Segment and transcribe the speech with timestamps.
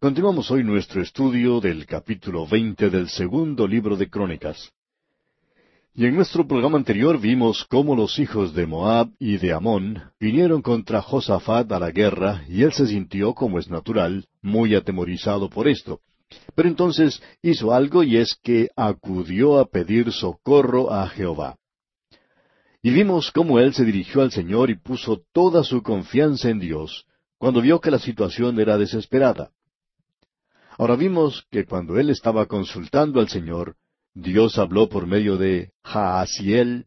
[0.00, 4.70] Continuamos hoy nuestro estudio del capítulo veinte del segundo libro de Crónicas.
[5.92, 10.62] Y en nuestro programa anterior vimos cómo los hijos de Moab y de Amón vinieron
[10.62, 15.66] contra Josafat a la guerra y él se sintió, como es natural, muy atemorizado por
[15.66, 15.98] esto.
[16.54, 21.56] Pero entonces hizo algo y es que acudió a pedir socorro a Jehová.
[22.82, 27.04] Y vimos cómo él se dirigió al Señor y puso toda su confianza en Dios
[27.36, 29.50] cuando vio que la situación era desesperada.
[30.78, 33.74] Ahora vimos que cuando él estaba consultando al Señor,
[34.14, 36.86] Dios habló por medio de Jaasiel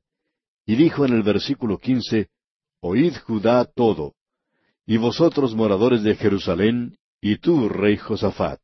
[0.66, 2.30] y dijo en el versículo quince,
[2.80, 4.14] Oíd Judá todo,
[4.86, 8.62] y vosotros moradores de Jerusalén, y tú, rey Josafat.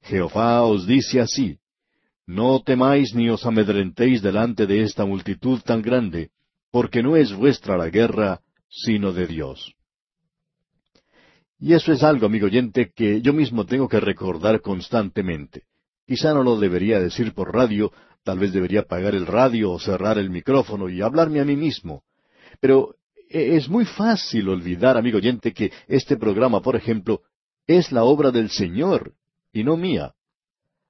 [0.00, 1.58] Jehová os dice así,
[2.26, 6.30] No temáis ni os amedrentéis delante de esta multitud tan grande,
[6.70, 9.74] porque no es vuestra la guerra, sino de Dios.
[11.64, 15.62] Y eso es algo, amigo oyente, que yo mismo tengo que recordar constantemente.
[16.06, 17.90] Quizá no lo debería decir por radio,
[18.22, 22.02] tal vez debería apagar el radio o cerrar el micrófono y hablarme a mí mismo.
[22.60, 22.96] Pero
[23.30, 27.22] e, es muy fácil olvidar, amigo oyente, que este programa, por ejemplo,
[27.66, 29.14] es la obra del Señor
[29.50, 30.12] y no mía.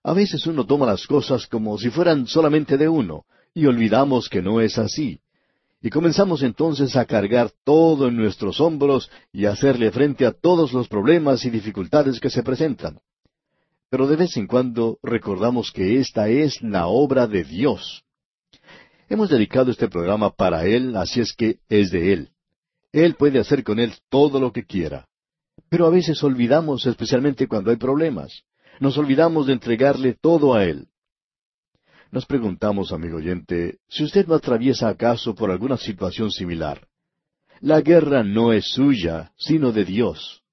[0.03, 4.43] A veces uno toma las cosas como si fueran solamente de uno, y olvidamos que
[4.43, 5.21] no es así.
[5.85, 10.73] Y comenzamos entonces a cargar todo en nuestros hombros y a hacerle frente a todos
[10.73, 13.01] los problemas y dificultades que se presentan.
[13.91, 18.03] Pero de vez en cuando recordamos que esta es la obra de Dios.
[19.11, 22.31] Hemos dedicado este programa para Él, así es que es de Él.
[22.91, 25.07] Él puede hacer con Él todo lo que quiera.
[25.69, 28.45] Pero a veces olvidamos, especialmente cuando hay problemas.
[28.81, 30.89] Nos olvidamos de entregarle todo a Él.
[32.15, 36.87] Nos preguntamos, amigo oyente, si usted no atraviesa acaso por alguna situación similar.
[37.59, 40.45] La guerra no es suya, sino de Dios.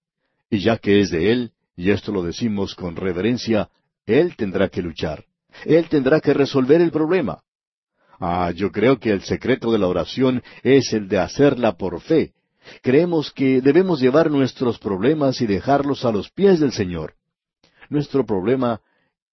[0.50, 3.70] Y ya que es de Él, y esto lo decimos con reverencia,
[4.08, 5.26] Él tendrá que luchar.
[5.64, 7.44] Él tendrá que resolver el problema.
[8.20, 12.34] Ah, yo creo que el secreto de la oración es el de hacerla por fe.
[12.81, 17.13] Creemos que debemos llevar nuestros problemas y dejarlos a los pies del Señor.
[17.88, 18.81] Nuestro problema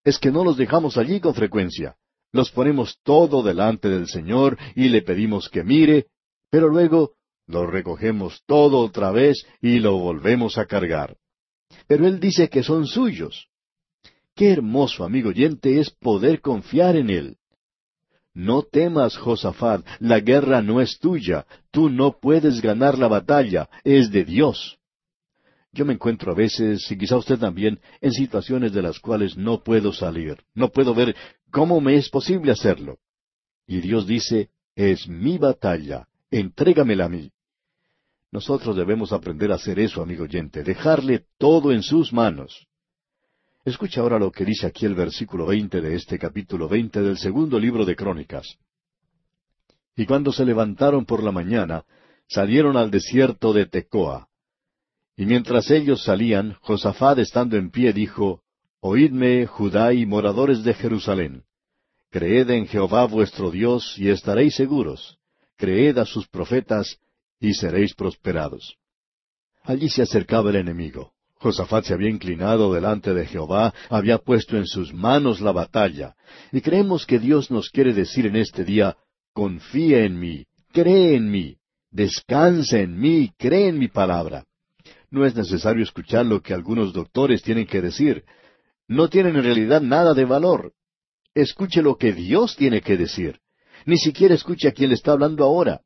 [0.04, 1.96] es que no los dejamos allí con frecuencia.
[2.32, 6.06] Los ponemos todo delante del Señor y le pedimos que mire,
[6.50, 7.12] pero luego
[7.46, 11.16] lo recogemos todo otra vez y lo volvemos a cargar.
[11.86, 13.48] Pero Él dice que son suyos.
[14.34, 17.36] Qué hermoso, amigo oyente, es poder confiar en Él.
[18.34, 24.12] No temas, Josafat, la guerra no es tuya, tú no puedes ganar la batalla, es
[24.12, 24.78] de Dios.
[25.78, 29.62] Yo me encuentro a veces, y quizá usted también, en situaciones de las cuales no
[29.62, 31.14] puedo salir, no puedo ver
[31.52, 32.98] cómo me es posible hacerlo.
[33.64, 37.30] Y Dios dice, es mi batalla, entrégamela a mí.
[38.32, 42.66] Nosotros debemos aprender a hacer eso, amigo oyente, dejarle todo en sus manos.
[43.64, 47.56] Escucha ahora lo que dice aquí el versículo veinte de este capítulo veinte del segundo
[47.56, 48.58] libro de Crónicas.
[49.94, 51.84] Y cuando se levantaron por la mañana,
[52.26, 54.28] salieron al desierto de Tecoa.
[55.18, 58.40] Y mientras ellos salían, Josafat estando en pie dijo,
[58.80, 61.42] Oídme, Judá y moradores de Jerusalén.
[62.10, 65.18] Creed en Jehová vuestro Dios y estaréis seguros.
[65.56, 66.98] Creed a sus profetas
[67.40, 68.76] y seréis prosperados.
[69.64, 71.10] Allí se acercaba el enemigo.
[71.34, 76.14] Josafat se había inclinado delante de Jehová, había puesto en sus manos la batalla.
[76.52, 78.96] Y creemos que Dios nos quiere decir en este día,
[79.32, 81.56] confía en mí, cree en mí,
[81.90, 84.44] descansa en mí, cree en mi palabra.
[85.10, 88.24] No es necesario escuchar lo que algunos doctores tienen que decir.
[88.86, 90.72] No tienen en realidad nada de valor.
[91.34, 93.40] Escuche lo que Dios tiene que decir.
[93.86, 95.80] Ni siquiera escuche a quien le está hablando ahora.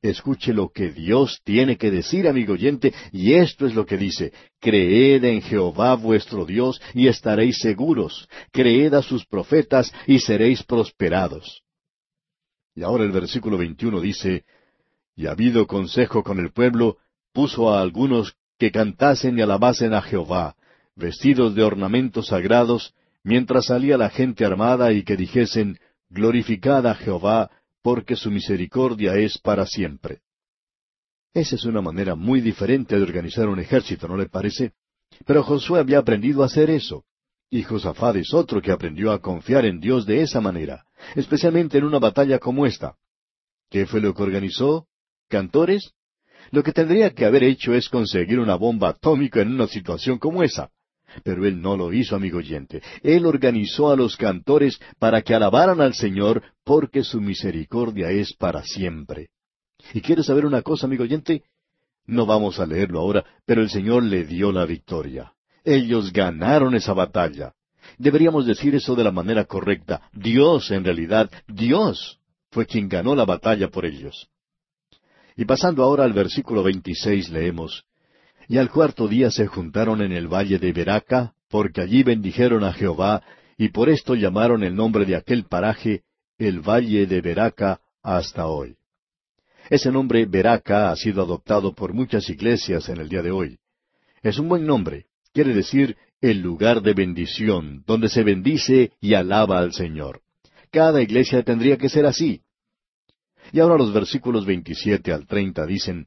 [0.00, 4.32] Escuche lo que Dios tiene que decir, amigo oyente, y esto es lo que dice,
[4.58, 11.62] Creed en Jehová vuestro Dios y estaréis seguros, creed a sus profetas y seréis prosperados.
[12.74, 14.44] Y ahora el versículo 21 dice,
[15.14, 16.96] Y habido consejo con el pueblo,
[17.32, 20.54] puso a algunos que cantasen y alabasen a Jehová,
[20.94, 22.94] vestidos de ornamentos sagrados,
[23.24, 25.80] mientras salía la gente armada y que dijesen,
[26.10, 27.50] Glorificad a Jehová,
[27.82, 30.20] porque su misericordia es para siempre.
[31.34, 34.74] Esa es una manera muy diferente de organizar un ejército, ¿no le parece?
[35.26, 37.04] Pero Josué había aprendido a hacer eso.
[37.50, 40.84] Y Josafat es otro que aprendió a confiar en Dios de esa manera,
[41.16, 42.94] especialmente en una batalla como esta.
[43.68, 44.86] ¿Qué fue lo que organizó?
[45.28, 45.94] ¿Cantores?
[46.52, 50.42] Lo que tendría que haber hecho es conseguir una bomba atómica en una situación como
[50.42, 50.70] esa.
[51.24, 52.82] Pero él no lo hizo, amigo oyente.
[53.02, 58.62] Él organizó a los cantores para que alabaran al Señor porque su misericordia es para
[58.64, 59.30] siempre.
[59.94, 61.42] ¿Y quieres saber una cosa, amigo oyente?
[62.06, 65.32] No vamos a leerlo ahora, pero el Señor le dio la victoria.
[65.64, 67.54] Ellos ganaron esa batalla.
[67.96, 70.02] Deberíamos decir eso de la manera correcta.
[70.12, 72.18] Dios, en realidad, Dios
[72.50, 74.28] fue quien ganó la batalla por ellos.
[75.36, 77.84] Y pasando ahora al versículo 26 leemos,
[78.48, 82.72] Y al cuarto día se juntaron en el valle de Beraca, porque allí bendijeron a
[82.72, 83.22] Jehová,
[83.56, 86.02] y por esto llamaron el nombre de aquel paraje
[86.38, 88.76] el valle de Beraca hasta hoy.
[89.70, 93.58] Ese nombre Beraca ha sido adoptado por muchas iglesias en el día de hoy.
[94.22, 99.58] Es un buen nombre, quiere decir el lugar de bendición, donde se bendice y alaba
[99.58, 100.20] al Señor.
[100.70, 102.42] Cada iglesia tendría que ser así.
[103.50, 106.06] Y ahora los versículos 27 al 30 dicen,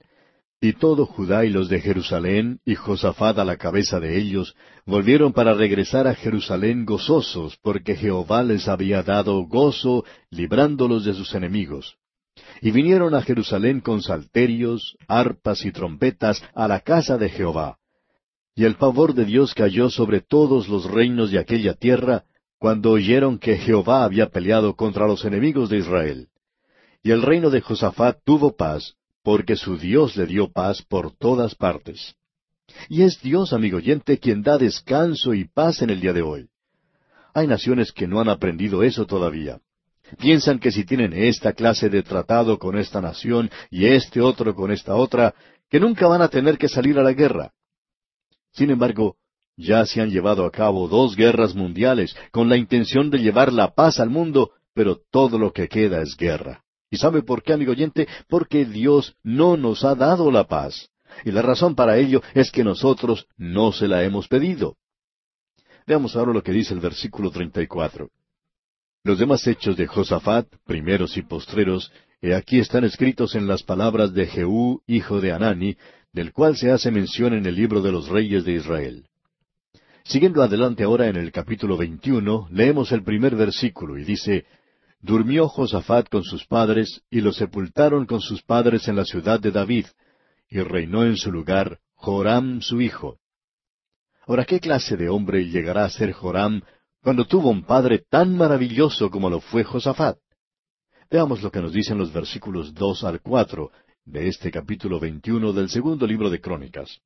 [0.61, 4.55] Y todo Judá y los de Jerusalén, y Josafat a la cabeza de ellos,
[4.85, 11.35] volvieron para regresar a Jerusalén gozosos, porque Jehová les había dado gozo, librándolos de sus
[11.35, 11.97] enemigos.
[12.61, 17.77] Y vinieron a Jerusalén con salterios, arpas y trompetas a la casa de Jehová.
[18.55, 22.23] Y el favor de Dios cayó sobre todos los reinos de aquella tierra,
[22.57, 26.29] cuando oyeron que Jehová había peleado contra los enemigos de Israel.
[27.05, 31.53] Y el reino de Josafat tuvo paz, porque su Dios le dio paz por todas
[31.53, 32.15] partes.
[32.89, 36.49] Y es Dios, amigo oyente, quien da descanso y paz en el día de hoy.
[37.35, 39.59] Hay naciones que no han aprendido eso todavía.
[40.17, 44.71] Piensan que si tienen esta clase de tratado con esta nación y este otro con
[44.71, 45.35] esta otra,
[45.69, 47.51] que nunca van a tener que salir a la guerra.
[48.51, 49.17] Sin embargo,
[49.55, 53.75] ya se han llevado a cabo dos guerras mundiales con la intención de llevar la
[53.75, 56.64] paz al mundo, pero todo lo que queda es guerra.
[56.95, 58.07] ¿Y sabe por qué, amigo oyente?
[58.29, 60.91] Porque Dios no nos ha dado la paz.
[61.25, 64.77] Y la razón para ello es que nosotros no se la hemos pedido.
[65.85, 68.07] Veamos ahora lo que dice el versículo 34.
[69.03, 74.13] Los demás hechos de Josafat, primeros y postreros, he aquí están escritos en las palabras
[74.13, 75.75] de Jehú, hijo de Anani,
[76.13, 79.05] del cual se hace mención en el libro de los reyes de Israel.
[80.05, 84.45] Siguiendo adelante ahora en el capítulo 21, leemos el primer versículo y dice,
[84.99, 89.51] Durmió Josafat con sus padres, y lo sepultaron con sus padres en la ciudad de
[89.51, 89.85] David,
[90.49, 93.19] y reinó en su lugar Joram su hijo.
[94.27, 96.61] Ahora, ¿qué clase de hombre llegará a ser Joram
[97.01, 100.17] cuando tuvo un padre tan maravilloso como lo fue Josafat?
[101.09, 103.71] Veamos lo que nos dicen los versículos dos al cuatro
[104.05, 106.99] de este capítulo veintiuno del segundo libro de Crónicas.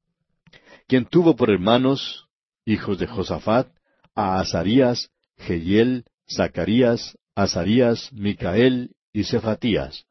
[0.88, 2.28] Quien tuvo por hermanos,
[2.66, 3.68] hijos de Josafat,
[4.16, 10.04] a Azarías, Jehiel, Zacarías, Azarías, Micael y Cefatías.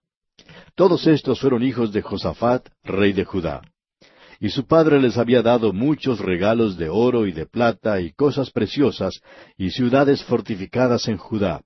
[0.74, 3.60] Todos estos fueron hijos de Josafat, rey de Judá.
[4.40, 8.50] Y su padre les había dado muchos regalos de oro y de plata y cosas
[8.50, 9.20] preciosas
[9.58, 11.62] y ciudades fortificadas en Judá.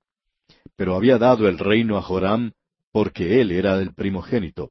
[0.76, 2.52] Pero había dado el reino a Joram
[2.90, 4.70] porque él era el primogénito.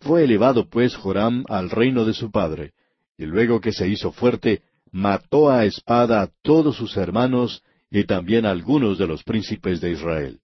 [0.00, 2.72] Fue elevado pues Joram al reino de su padre,
[3.16, 8.46] y luego que se hizo fuerte, mató a espada a todos sus hermanos y también
[8.46, 10.40] a algunos de los príncipes de Israel.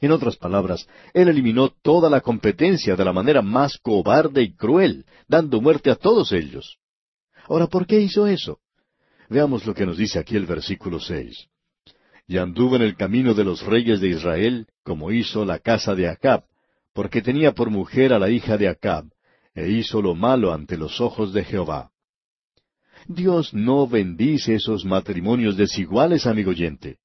[0.00, 5.06] En otras palabras, él eliminó toda la competencia de la manera más cobarde y cruel,
[5.28, 6.78] dando muerte a todos ellos.
[7.48, 8.58] Ahora, ¿por qué hizo eso?
[9.28, 11.48] Veamos lo que nos dice aquí el versículo seis.
[12.26, 16.08] Y anduvo en el camino de los reyes de Israel, como hizo la casa de
[16.08, 16.44] Acab,
[16.92, 19.06] porque tenía por mujer a la hija de Acab,
[19.54, 21.93] e hizo lo malo ante los ojos de Jehová.
[23.06, 26.98] Dios no bendice esos matrimonios desiguales, amigo oyente.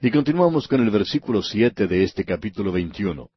[0.00, 3.28] Y continuamos con el versículo siete de este capítulo veintiuno.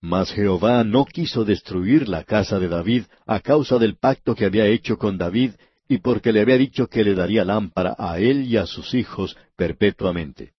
[0.00, 4.66] Mas Jehová no quiso destruir la casa de David a causa del pacto que había
[4.66, 5.52] hecho con David
[5.88, 9.36] y porque le había dicho que le daría lámpara a él y a sus hijos
[9.56, 10.52] perpetuamente.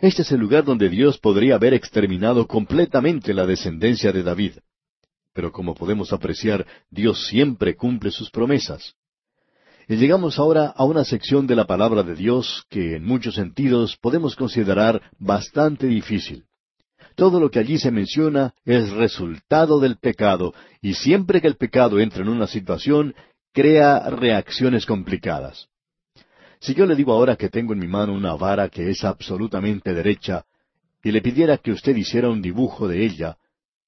[0.00, 4.54] Este es el lugar donde Dios podría haber exterminado completamente la descendencia de David.
[5.32, 8.96] Pero como podemos apreciar, Dios siempre cumple sus promesas.
[9.88, 13.96] Y llegamos ahora a una sección de la palabra de Dios que en muchos sentidos
[13.96, 16.44] podemos considerar bastante difícil.
[17.16, 21.98] Todo lo que allí se menciona es resultado del pecado, y siempre que el pecado
[21.98, 23.14] entra en una situación,
[23.52, 25.68] crea reacciones complicadas.
[26.60, 29.92] Si yo le digo ahora que tengo en mi mano una vara que es absolutamente
[29.92, 30.46] derecha,
[31.02, 33.36] y le pidiera que usted hiciera un dibujo de ella,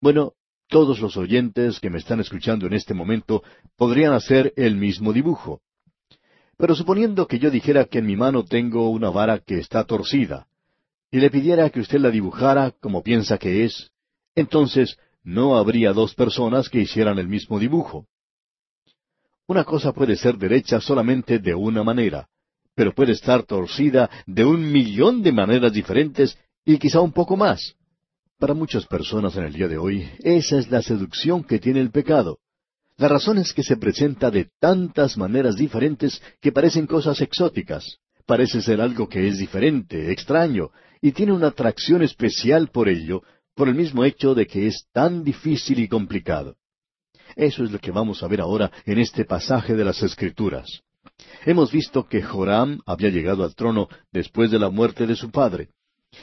[0.01, 0.33] bueno,
[0.69, 3.43] todos los oyentes que me están escuchando en este momento
[3.77, 5.61] podrían hacer el mismo dibujo.
[6.57, 10.47] Pero suponiendo que yo dijera que en mi mano tengo una vara que está torcida,
[11.11, 13.91] y le pidiera que usted la dibujara como piensa que es,
[14.35, 18.07] entonces no habría dos personas que hicieran el mismo dibujo.
[19.47, 22.29] Una cosa puede ser derecha solamente de una manera,
[22.75, 27.75] pero puede estar torcida de un millón de maneras diferentes y quizá un poco más.
[28.39, 31.91] Para muchas personas en el día de hoy, esa es la seducción que tiene el
[31.91, 32.39] pecado.
[32.97, 37.99] La razón es que se presenta de tantas maneras diferentes que parecen cosas exóticas.
[38.25, 40.71] Parece ser algo que es diferente, extraño,
[41.01, 43.23] y tiene una atracción especial por ello,
[43.55, 46.57] por el mismo hecho de que es tan difícil y complicado.
[47.37, 50.83] Eso es lo que vamos a ver ahora en este pasaje de las Escrituras.
[51.45, 55.69] Hemos visto que Joram había llegado al trono después de la muerte de su padre.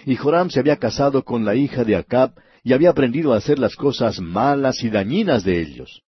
[0.05, 3.59] Y Joram se había casado con la hija de Acab y había aprendido a hacer
[3.59, 6.01] las cosas malas y dañinas de ellos.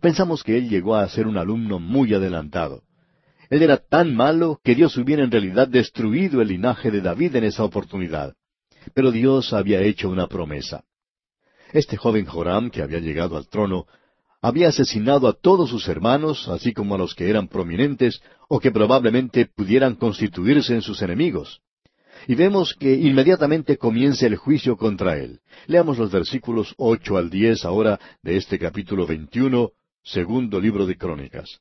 [0.00, 2.82] Pensamos que él llegó a ser un alumno muy adelantado.
[3.50, 7.44] Él era tan malo que Dios hubiera en realidad destruido el linaje de David en
[7.44, 8.34] esa oportunidad.
[8.94, 10.84] Pero Dios había hecho una promesa.
[11.72, 13.86] Este joven Joram, que había llegado al trono,
[14.40, 18.70] había asesinado a todos sus hermanos, así como a los que eran prominentes o que
[18.70, 21.60] probablemente pudieran constituirse en sus enemigos.
[22.26, 25.40] Y vemos que inmediatamente comienza el juicio contra él.
[25.66, 29.70] Leamos los versículos ocho al diez ahora de este capítulo veintiuno,
[30.04, 31.60] segundo libro de Crónicas.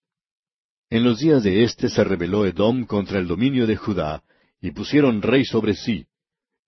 [0.90, 4.22] En los días de éste se rebeló Edom contra el dominio de Judá,
[4.62, 6.06] y pusieron rey sobre sí.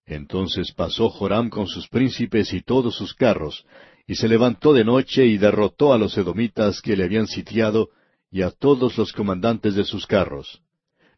[0.05, 3.65] Entonces pasó Joram con sus príncipes y todos sus carros,
[4.07, 7.89] y se levantó de noche y derrotó a los edomitas que le habían sitiado,
[8.31, 10.61] y a todos los comandantes de sus carros.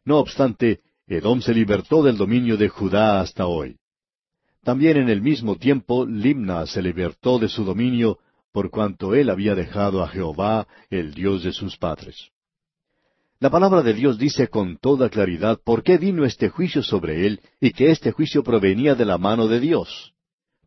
[0.04, 3.76] No obstante, Edom se libertó del dominio de Judá hasta hoy.
[4.64, 8.18] También en el mismo tiempo Limna se libertó de su dominio,
[8.58, 12.32] por cuanto él había dejado a Jehová, el Dios de sus padres.
[13.38, 17.40] La palabra de Dios dice con toda claridad por qué vino este juicio sobre él
[17.60, 20.12] y que este juicio provenía de la mano de Dios.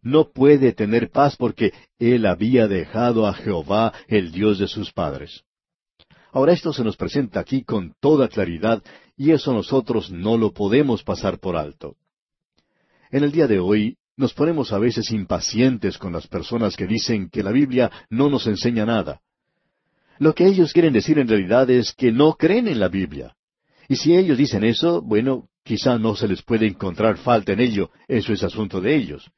[0.01, 5.43] No puede tener paz porque él había dejado a Jehová, el Dios de sus padres.
[6.31, 8.81] Ahora esto se nos presenta aquí con toda claridad
[9.17, 11.97] y eso nosotros no lo podemos pasar por alto.
[13.09, 17.29] En el día de hoy nos ponemos a veces impacientes con las personas que dicen
[17.29, 19.19] que la Biblia no nos enseña nada.
[20.19, 23.35] Lo que ellos quieren decir en realidad es que no creen en la Biblia.
[23.89, 27.89] Y si ellos dicen eso, bueno, quizá no se les puede encontrar falta en ello,
[28.07, 29.29] eso es asunto de ellos.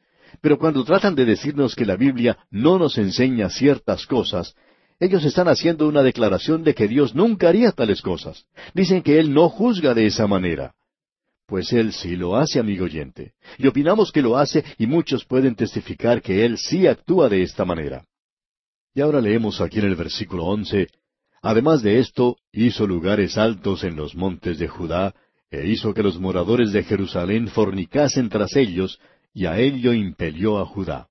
[0.42, 4.54] Pero cuando tratan de decirnos que la Biblia no nos enseña ciertas cosas,
[5.00, 8.46] ellos están haciendo una declaración de que Dios nunca haría tales cosas.
[8.74, 10.74] Dicen que Él no juzga de esa manera.
[11.46, 13.34] Pues Él sí lo hace, amigo oyente.
[13.58, 17.66] Y opinamos que lo hace y muchos pueden testificar que Él sí actúa de esta
[17.66, 18.06] manera.
[18.94, 20.88] Y ahora leemos aquí en el versículo once,
[21.44, 25.14] Además de esto, hizo lugares altos en los montes de Judá,
[25.52, 28.98] e hizo que los moradores de Jerusalén fornicasen tras ellos,
[29.34, 31.10] y a ello impelió a Judá.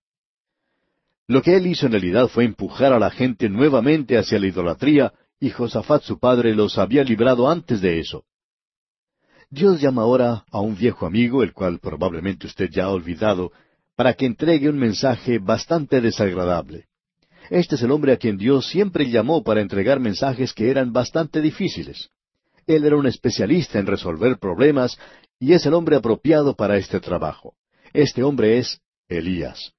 [1.29, 5.13] Lo que él hizo en realidad fue empujar a la gente nuevamente hacia la idolatría,
[5.39, 8.25] y Josafat su padre los había librado antes de eso.
[9.53, 13.53] Dios llama ahora a un viejo amigo, el cual probablemente usted ya ha olvidado,
[13.95, 16.87] para que entregue un mensaje bastante desagradable.
[17.51, 21.43] Este es el hombre a quien Dios siempre llamó para entregar mensajes que eran bastante
[21.43, 22.09] difíciles.
[22.67, 24.99] Él era un especialista en resolver problemas
[25.39, 27.53] y es el hombre apropiado para este trabajo.
[27.93, 29.75] Este hombre es Elías.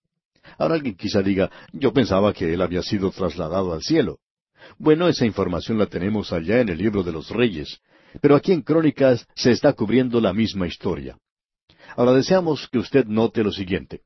[0.60, 4.20] Ahora alguien quizá diga, yo pensaba que él había sido trasladado al cielo.
[4.78, 7.82] Bueno, esa información la tenemos allá en el libro de los reyes,
[8.22, 11.18] pero aquí en Crónicas se está cubriendo la misma historia.
[11.96, 14.02] Ahora deseamos que usted note lo siguiente.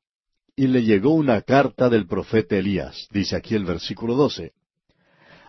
[0.55, 4.53] Y le llegó una carta del profeta Elías, dice aquí el versículo 12.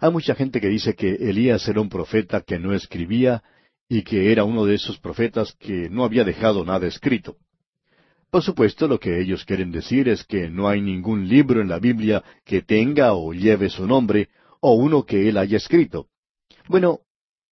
[0.01, 3.43] Hay mucha gente que dice que Elías era un profeta que no escribía
[3.89, 7.37] y que era uno de esos profetas que no había dejado nada escrito.
[8.31, 11.79] Por supuesto, lo que ellos quieren decir es que no hay ningún libro en la
[11.79, 14.29] Biblia que tenga o lleve su nombre,
[14.61, 16.09] o uno que él haya escrito.
[16.69, 17.01] Bueno,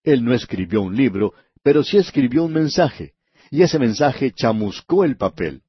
[0.07, 3.13] él no escribió un libro, pero sí escribió un mensaje,
[3.51, 5.63] y ese mensaje chamuscó el papel.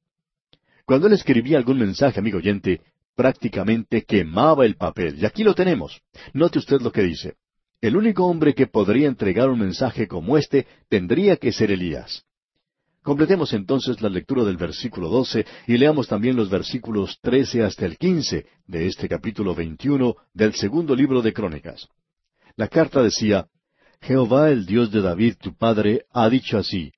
[0.86, 2.80] Cuando él escribía algún mensaje, amigo oyente,
[3.16, 6.00] prácticamente quemaba el papel, y aquí lo tenemos.
[6.32, 7.34] Note usted lo que dice.
[7.80, 12.24] El único hombre que podría entregar un mensaje como este tendría que ser Elías.
[13.02, 17.96] Completemos entonces la lectura del versículo 12 y leamos también los versículos 13 hasta el
[17.96, 21.88] 15 de este capítulo 21 del segundo libro de Crónicas.
[22.56, 23.48] La carta decía,
[24.00, 26.92] Jehová el Dios de David tu padre ha dicho así,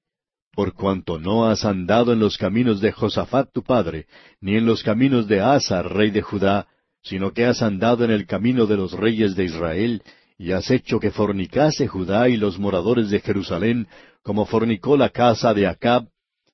[0.52, 4.06] por cuanto no has andado en los caminos de Josafat tu padre,
[4.40, 6.66] ni en los caminos de Asa, rey de Judá,
[7.02, 10.02] sino que has andado en el camino de los reyes de Israel,
[10.38, 13.86] y has hecho que fornicase Judá y los moradores de Jerusalén,
[14.22, 16.08] como fornicó la casa de Acab,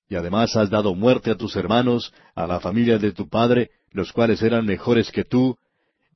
[0.08, 4.12] y además has dado muerte a tus hermanos, a la familia de tu padre, los
[4.12, 5.56] cuales eran mejores que tú,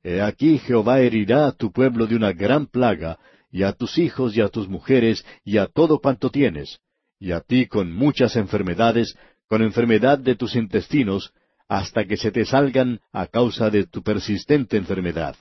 [0.03, 3.19] he aquí Jehová herirá a tu pueblo de una gran plaga,
[3.51, 6.79] y a tus hijos y a tus mujeres, y a todo cuanto tienes,
[7.19, 9.15] y a ti con muchas enfermedades,
[9.47, 11.33] con enfermedad de tus intestinos,
[11.67, 15.35] hasta que se te salgan a causa de tu persistente enfermedad.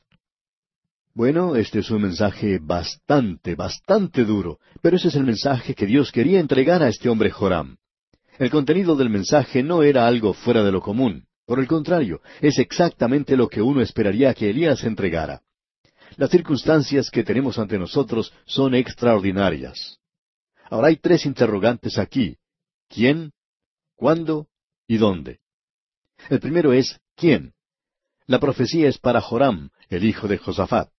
[1.15, 6.13] Bueno, este es un mensaje bastante, bastante duro, pero ese es el mensaje que Dios
[6.13, 7.77] quería entregar a este hombre Joram.
[8.39, 11.27] El contenido del mensaje no era algo fuera de lo común.
[11.47, 15.43] Por el contrario, es exactamente lo que uno esperaría que Elías entregara.
[16.21, 20.01] Las circunstancias que tenemos ante nosotros son extraordinarias.
[20.69, 22.37] Ahora hay tres interrogantes aquí.
[22.91, 23.33] ¿Quién?
[23.97, 24.47] ¿Cuándo?
[24.87, 25.41] ¿Y dónde?
[26.29, 27.55] El primero es ¿quién?
[28.27, 30.91] La profecía es para Joram, el hijo de Josafat.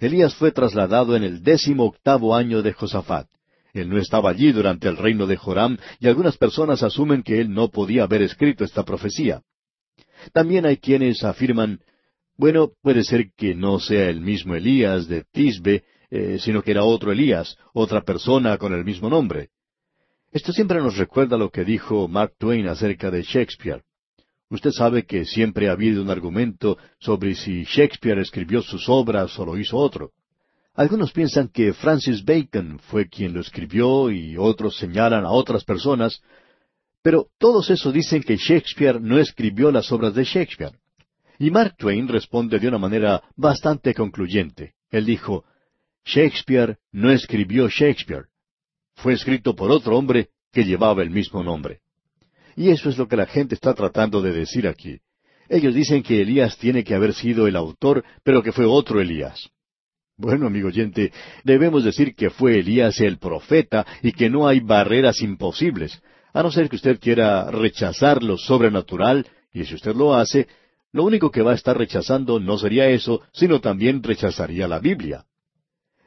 [0.00, 3.28] Elías fue trasladado en el décimo octavo año de Josafat.
[3.74, 7.54] Él no estaba allí durante el reino de Joram y algunas personas asumen que él
[7.54, 9.40] no podía haber escrito esta profecía.
[10.32, 11.78] También hay quienes afirman,
[12.36, 16.84] bueno, puede ser que no sea el mismo Elías de Tisbe, eh, sino que era
[16.84, 19.50] otro Elías, otra persona con el mismo nombre.
[20.32, 23.82] Esto siempre nos recuerda lo que dijo Mark Twain acerca de Shakespeare.
[24.50, 29.46] Usted sabe que siempre ha habido un argumento sobre si Shakespeare escribió sus obras o
[29.46, 30.10] lo hizo otro.
[30.74, 36.20] Algunos piensan que Francis Bacon fue quien lo escribió y otros señalan a otras personas,
[37.00, 40.76] pero todos esos dicen que Shakespeare no escribió las obras de Shakespeare.
[41.38, 44.74] Y Mark Twain responde de una manera bastante concluyente.
[44.90, 45.44] Él dijo,
[46.04, 48.26] Shakespeare no escribió Shakespeare.
[48.94, 51.80] Fue escrito por otro hombre que llevaba el mismo nombre.
[52.56, 55.00] Y eso es lo que la gente está tratando de decir aquí.
[55.48, 59.50] Ellos dicen que Elías tiene que haber sido el autor, pero que fue otro Elías.
[60.16, 61.12] Bueno, amigo oyente,
[61.42, 66.00] debemos decir que fue Elías el profeta y que no hay barreras imposibles,
[66.32, 70.46] a no ser que usted quiera rechazar lo sobrenatural, y si usted lo hace,
[70.94, 75.26] lo único que va a estar rechazando no sería eso, sino también rechazaría la Biblia.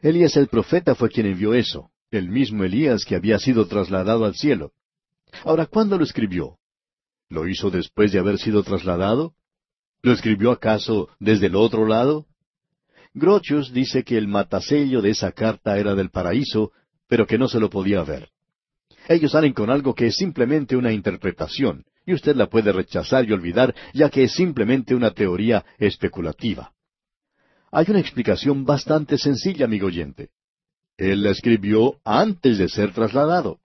[0.02, 4.36] Elías el profeta fue quien envió eso, el mismo Elías que había sido trasladado al
[4.36, 4.72] cielo.
[5.44, 6.58] Ahora, ¿cuándo lo escribió?
[7.28, 9.34] ¿Lo hizo después de haber sido trasladado?
[10.04, 12.26] ¿Lo escribió acaso desde el otro lado?
[13.14, 16.72] Grotius dice que el matasello de esa carta era del paraíso,
[17.10, 18.30] pero que no se lo podía ver.
[19.10, 23.34] Ellos salen con algo que es simplemente una interpretación, y usted la puede rechazar y
[23.34, 26.72] olvidar, ya que es simplemente una teoría especulativa.
[27.70, 30.30] Hay una explicación bastante sencilla, amigo oyente.
[30.96, 33.60] Él la escribió antes de ser trasladado.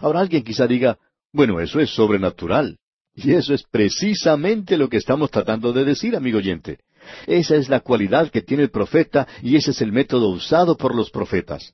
[0.00, 0.98] Ahora alguien quizá diga,
[1.32, 2.76] bueno, eso es sobrenatural.
[3.14, 6.80] Y eso es precisamente lo que estamos tratando de decir, amigo oyente.
[7.26, 10.94] Esa es la cualidad que tiene el profeta y ese es el método usado por
[10.94, 11.72] los profetas.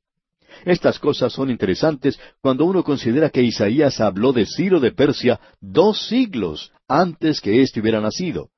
[0.64, 6.07] Estas cosas son interesantes cuando uno considera que Isaías habló de Ciro de Persia dos
[6.09, 8.51] siglos antes que éste hubiera nacido.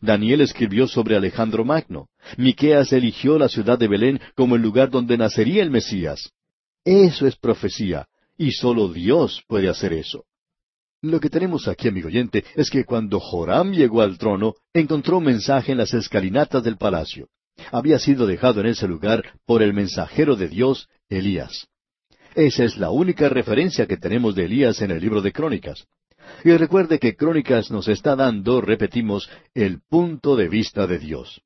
[0.00, 2.08] Daniel escribió sobre Alejandro Magno.
[2.36, 6.32] Miqueas eligió la ciudad de Belén como el lugar donde nacería el Mesías.
[6.84, 10.24] Eso es profecía, y sólo Dios puede hacer eso.
[11.02, 15.24] Lo que tenemos aquí, amigo oyente, es que cuando Joram llegó al trono, encontró un
[15.24, 17.28] mensaje en las escalinatas del palacio.
[17.72, 21.68] Había sido dejado en ese lugar por el mensajero de Dios, Elías.
[22.34, 25.86] Esa es la única referencia que tenemos de Elías en el libro de Crónicas.
[26.44, 31.40] Y recuerde que Crónicas nos está dando, repetimos, el punto de vista de Dios.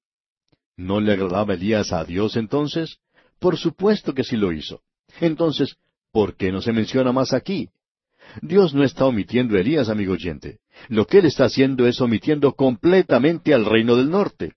[0.77, 2.99] ¿No le agradaba Elías a Dios entonces?
[3.39, 4.81] Por supuesto que sí lo hizo.
[5.21, 5.77] Entonces,
[6.11, 7.69] ¿por qué no se menciona más aquí?
[8.43, 10.59] Dios no está omitiendo a Elías, amigo oyente.
[10.89, 14.55] Lo que él está haciendo es omitiendo completamente al reino del norte.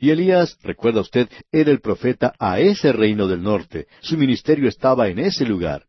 [0.00, 3.86] Y Elías, recuerda usted, era el profeta a ese reino del norte.
[4.00, 5.86] Su ministerio estaba en ese lugar.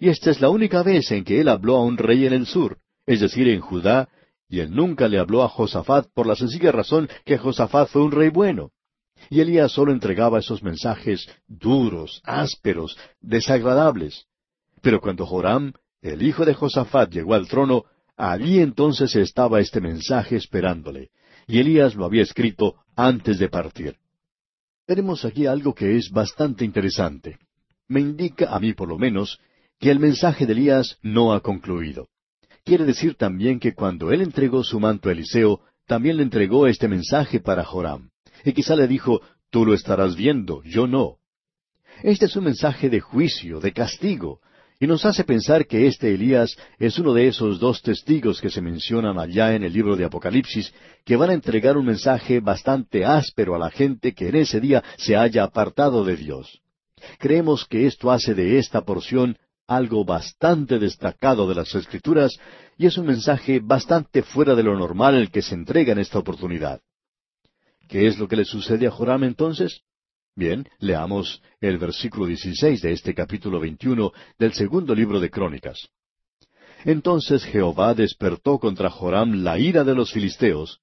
[0.00, 2.46] Y esta es la única vez en que él habló a un rey en el
[2.46, 4.08] sur, es decir, en Judá,
[4.48, 8.12] y él nunca le habló a Josafat por la sencilla razón que Josafat fue un
[8.12, 8.70] rey bueno.
[9.30, 14.26] Y Elías solo entregaba esos mensajes duros, ásperos, desagradables.
[14.82, 17.84] Pero cuando Joram, el hijo de Josafat llegó al trono,
[18.16, 21.10] allí entonces estaba este mensaje esperándole,
[21.46, 23.96] y Elías lo había escrito antes de partir.
[24.86, 27.38] Tenemos aquí algo que es bastante interesante.
[27.88, 29.38] Me indica, a mí por lo menos,
[29.78, 32.08] que el mensaje de Elías no ha concluido.
[32.64, 36.88] Quiere decir también que cuando él entregó su manto a Eliseo, también le entregó este
[36.88, 38.10] mensaje para Joram.
[38.44, 41.18] Y quizá le dijo, tú lo estarás viendo, yo no.
[42.02, 44.40] Este es un mensaje de juicio, de castigo,
[44.78, 48.60] y nos hace pensar que este Elías es uno de esos dos testigos que se
[48.60, 50.72] mencionan allá en el libro de Apocalipsis,
[51.04, 54.84] que van a entregar un mensaje bastante áspero a la gente que en ese día
[54.98, 56.60] se haya apartado de Dios.
[57.18, 62.38] Creemos que esto hace de esta porción algo bastante destacado de las Escrituras
[62.76, 66.18] y es un mensaje bastante fuera de lo normal el que se entrega en esta
[66.18, 66.80] oportunidad.
[67.88, 69.82] ¿Qué es lo que le sucede a Joram entonces?
[70.38, 75.88] Bien, leamos el versículo 16 de este capítulo 21 del segundo libro de Crónicas.
[76.84, 80.82] Entonces Jehová despertó contra Joram la ira de los filisteos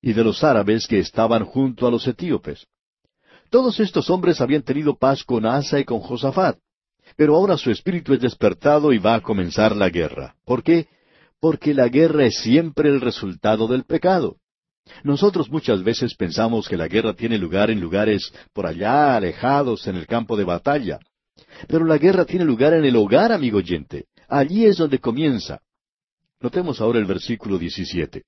[0.00, 2.68] y de los árabes que estaban junto a los etíopes.
[3.50, 6.58] Todos estos hombres habían tenido paz con Asa y con Josafat.
[7.16, 10.36] Pero ahora su espíritu es despertado y va a comenzar la guerra.
[10.44, 10.86] ¿Por qué?
[11.40, 14.36] Porque la guerra es siempre el resultado del pecado.
[15.04, 19.96] Nosotros muchas veces pensamos que la guerra tiene lugar en lugares por allá, alejados, en
[19.96, 20.98] el campo de batalla.
[21.68, 24.06] Pero la guerra tiene lugar en el hogar, amigo oyente.
[24.28, 25.60] Allí es donde comienza.
[26.40, 28.22] Notemos ahora el versículo 17.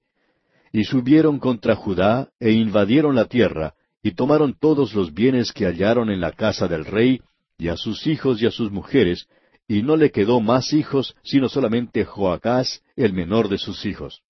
[0.73, 6.11] Y subieron contra Judá e invadieron la tierra, y tomaron todos los bienes que hallaron
[6.11, 7.21] en la casa del rey,
[7.57, 9.27] y a sus hijos y a sus mujeres,
[9.67, 14.24] y no le quedó más hijos, sino solamente Joacás, el menor de sus hijos.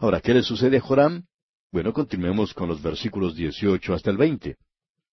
[0.00, 1.24] Ahora, ¿qué le sucede a Joram?
[1.72, 4.56] Bueno, continuemos con los versículos 18 hasta el 20.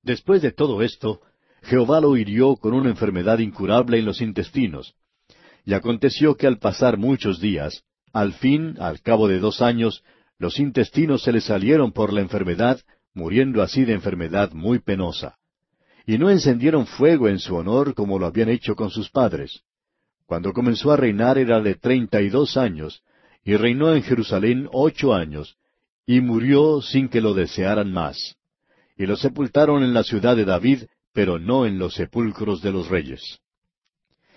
[0.02, 1.22] Después de todo esto,
[1.62, 4.96] Jehová lo hirió con una enfermedad incurable en los intestinos.
[5.66, 10.04] Y aconteció que al pasar muchos días, al fin, al cabo de dos años,
[10.38, 12.82] los intestinos se le salieron por la enfermedad,
[13.14, 15.38] muriendo así de enfermedad muy penosa
[16.06, 19.62] y no encendieron fuego en su honor como lo habían hecho con sus padres.
[20.26, 23.04] Cuando comenzó a reinar era de treinta y dos años,
[23.44, 25.58] y reinó en Jerusalén ocho años,
[26.06, 28.38] y murió sin que lo desearan más.
[28.98, 32.90] Y lo sepultaron en la ciudad de David, pero no en los sepulcros de los
[32.90, 33.40] reyes.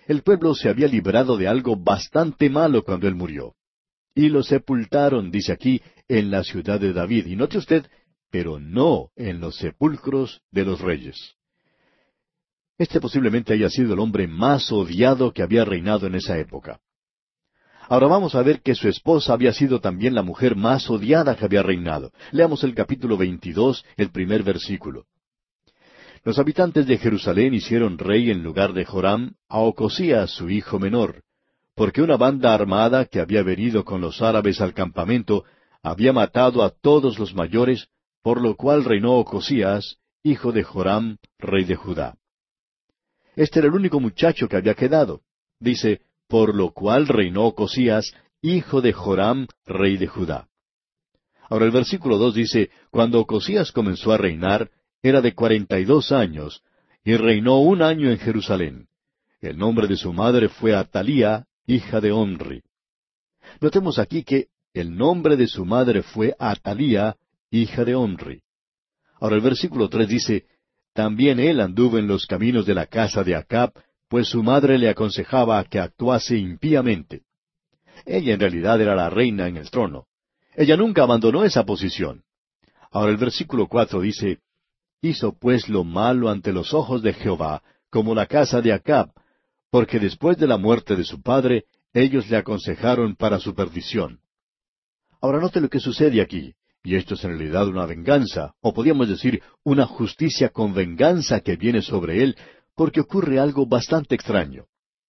[0.07, 3.55] El pueblo se había librado de algo bastante malo cuando él murió.
[4.15, 7.27] Y lo sepultaron, dice aquí, en la ciudad de David.
[7.27, 7.87] Y note usted,
[8.31, 11.35] pero no en los sepulcros de los reyes.
[12.79, 16.81] Este posiblemente haya sido el hombre más odiado que había reinado en esa época.
[17.89, 21.45] Ahora vamos a ver que su esposa había sido también la mujer más odiada que
[21.45, 22.11] había reinado.
[22.33, 25.05] Leamos el capítulo 22, el primer versículo.
[26.25, 31.23] Los habitantes de Jerusalén hicieron rey en lugar de Joram a Ocosías, su hijo menor,
[31.77, 35.45] porque una banda armada que había venido con los árabes al campamento
[35.81, 37.87] había matado a todos los mayores,
[38.23, 42.17] por lo cual reinó Ocosías, hijo de Joram, rey de Judá.
[43.37, 45.21] Este era el único muchacho que había quedado.
[45.61, 50.49] Dice, por lo cual reinó Cosías, hijo de Joram, rey de Judá.
[51.49, 54.71] Ahora el versículo dos dice, cuando Cosías comenzó a reinar,
[55.03, 56.63] era de cuarenta y dos años,
[57.05, 58.89] y reinó un año en Jerusalén.
[59.41, 62.63] El nombre de su madre fue Atalía, hija de Onri.
[63.61, 67.17] Notemos aquí que el nombre de su madre fue Atalía,
[67.51, 68.43] hija de Onri.
[69.21, 70.47] Ahora el versículo tres dice,
[70.93, 73.73] también él anduvo en los caminos de la casa de Acab,
[74.09, 77.23] pues su madre le aconsejaba que actuase impíamente.
[78.05, 80.07] Ella en realidad era la reina en el trono.
[80.55, 82.23] Ella nunca abandonó esa posición.
[82.91, 84.39] Ahora el versículo cuatro dice,
[85.03, 89.11] Hizo pues lo malo ante los ojos de Jehová, como la casa de Acab,
[89.71, 94.21] porque después de la muerte de su padre, ellos le aconsejaron para su perdición.
[95.21, 96.55] Ahora note lo que sucede aquí.
[96.83, 101.57] Y esto es en realidad una venganza, o podríamos decir una justicia con venganza que
[101.57, 102.37] viene sobre él,
[102.77, 104.67] porque ocurre algo bastante extraño.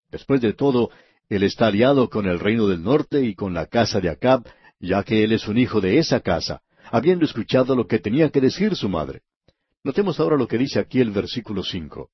[0.09, 0.89] Después de todo,
[1.29, 4.47] él está aliado con el reino del norte y con la casa de Acab,
[4.79, 8.41] ya que él es un hijo de esa casa, habiendo escuchado lo que tenía que
[8.41, 9.21] decir su madre.
[9.83, 12.09] Notemos ahora lo que dice aquí el versículo cinco.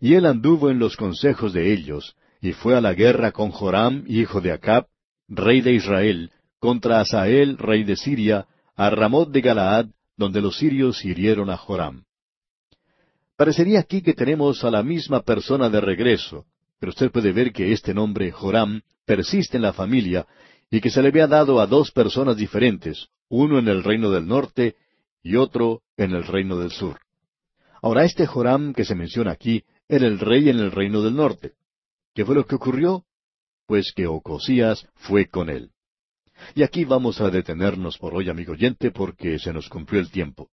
[0.00, 4.04] Y él anduvo en los consejos de ellos, y fue a la guerra con Joram,
[4.08, 4.86] hijo de Acab,
[5.28, 11.04] rey de Israel, contra Asael, rey de Siria, a Ramot de Galaad, donde los sirios
[11.04, 12.04] hirieron a Joram.
[13.36, 16.46] Parecería aquí que tenemos a la misma persona de regreso,
[16.78, 20.26] pero usted puede ver que este nombre Joram persiste en la familia
[20.70, 24.26] y que se le había dado a dos personas diferentes, uno en el reino del
[24.26, 24.76] norte
[25.22, 27.00] y otro en el reino del sur.
[27.80, 31.52] Ahora, este Joram que se menciona aquí era el rey en el reino del norte.
[32.14, 33.04] ¿Qué fue lo que ocurrió?
[33.66, 35.70] Pues que Ocosías fue con él.
[36.54, 40.50] Y aquí vamos a detenernos por hoy, amigo oyente, porque se nos cumplió el tiempo.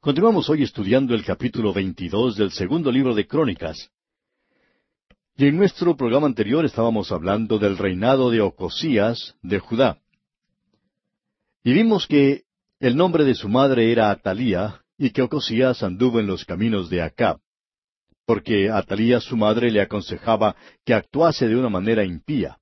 [0.00, 3.90] Continuamos hoy estudiando el capítulo 22 del segundo libro de Crónicas.
[5.36, 10.00] Y en nuestro programa anterior estábamos hablando del reinado de Ocosías de Judá.
[11.62, 12.44] Y vimos que
[12.78, 17.02] el nombre de su madre era Atalía y que Ocosías anduvo en los caminos de
[17.02, 17.38] Acab
[18.24, 20.54] porque Atalía su madre le aconsejaba
[20.86, 22.58] que actuase de una manera impía.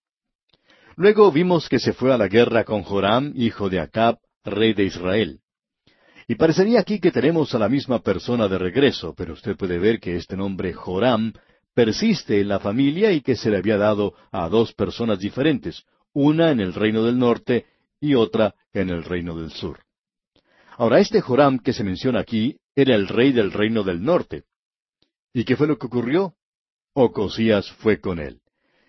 [0.96, 4.84] Luego vimos que se fue a la guerra con Joram, hijo de Acab, rey de
[4.84, 5.40] Israel.
[6.30, 9.98] Y parecería aquí que tenemos a la misma persona de regreso, pero usted puede ver
[9.98, 11.32] que este nombre Joram
[11.72, 16.50] persiste en la familia y que se le había dado a dos personas diferentes, una
[16.50, 17.64] en el reino del norte
[17.98, 19.80] y otra en el reino del sur.
[20.76, 24.44] Ahora, este Joram que se menciona aquí era el rey del reino del norte.
[25.32, 26.34] ¿Y qué fue lo que ocurrió?
[26.92, 28.40] Ocosías fue con él.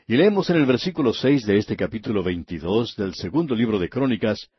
[0.07, 4.49] Y leemos en el versículo seis de este capítulo veintidós del segundo libro de Crónicas,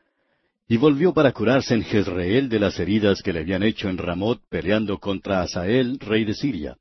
[0.71, 4.39] y volvió para curarse en Jezreel de las heridas que le habían hecho en Ramot
[4.47, 6.77] peleando contra Asael, rey de Siria.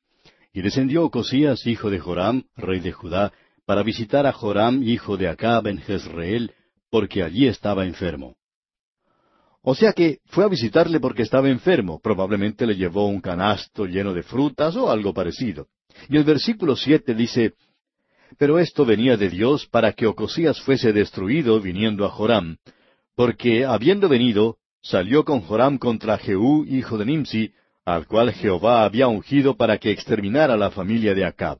[0.52, 3.32] Y descendió Ocosías, hijo de Joram, rey de Judá,
[3.66, 6.52] para visitar a Joram, hijo de Acab, en Jezreel,
[6.88, 8.36] porque allí estaba enfermo.
[9.60, 14.14] O sea que fue a visitarle porque estaba enfermo, probablemente le llevó un canasto lleno
[14.14, 15.66] de frutas o algo parecido.
[16.08, 17.54] Y el versículo siete dice,
[18.38, 22.56] Pero esto venía de Dios para que Ocosías fuese destruido viniendo a Joram,
[23.20, 27.52] porque habiendo venido, salió con Joram contra Jehú, hijo de Nimsi,
[27.84, 31.58] al cual Jehová había ungido para que exterminara la familia de Acab.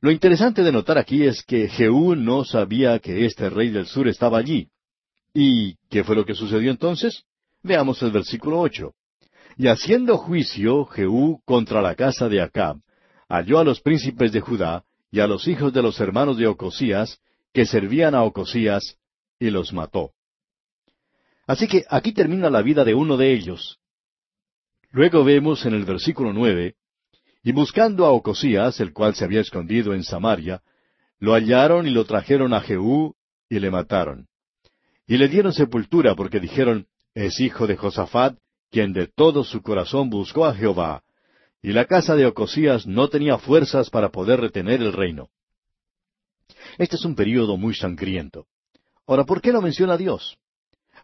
[0.00, 4.06] Lo interesante de notar aquí es que Jehú no sabía que este rey del sur
[4.06, 4.68] estaba allí.
[5.34, 7.24] ¿Y qué fue lo que sucedió entonces?
[7.64, 8.92] Veamos el versículo ocho.
[9.56, 12.76] Y haciendo juicio Jehú contra la casa de Acab,
[13.28, 17.18] halló a los príncipes de Judá y a los hijos de los hermanos de Ocosías,
[17.52, 18.98] que servían a Ocosías,
[19.40, 20.12] y los mató.
[21.48, 23.80] Así que aquí termina la vida de uno de ellos.
[24.90, 26.74] Luego vemos en el versículo nueve,
[27.42, 30.60] y buscando a Ocosías, el cual se había escondido en Samaria,
[31.18, 33.14] lo hallaron y lo trajeron a Jehú
[33.48, 34.28] y le mataron.
[35.06, 38.36] Y le dieron sepultura porque dijeron, es hijo de Josafat,
[38.70, 41.02] quien de todo su corazón buscó a Jehová.
[41.62, 45.30] Y la casa de Ocosías no tenía fuerzas para poder retener el reino.
[46.76, 48.46] Este es un período muy sangriento.
[49.06, 50.36] Ahora, ¿por qué lo menciona Dios?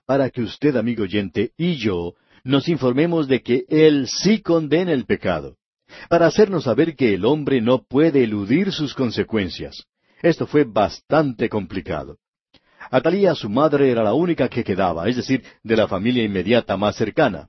[0.07, 2.15] Para que usted, amigo oyente, y yo
[2.45, 5.57] nos informemos de que Él sí condena el pecado,
[6.09, 9.87] para hacernos saber que el hombre no puede eludir sus consecuencias.
[10.23, 12.19] Esto fue bastante complicado.
[12.91, 16.97] Atalía, su madre, era la única que quedaba, es decir, de la familia inmediata más
[16.97, 17.49] cercana.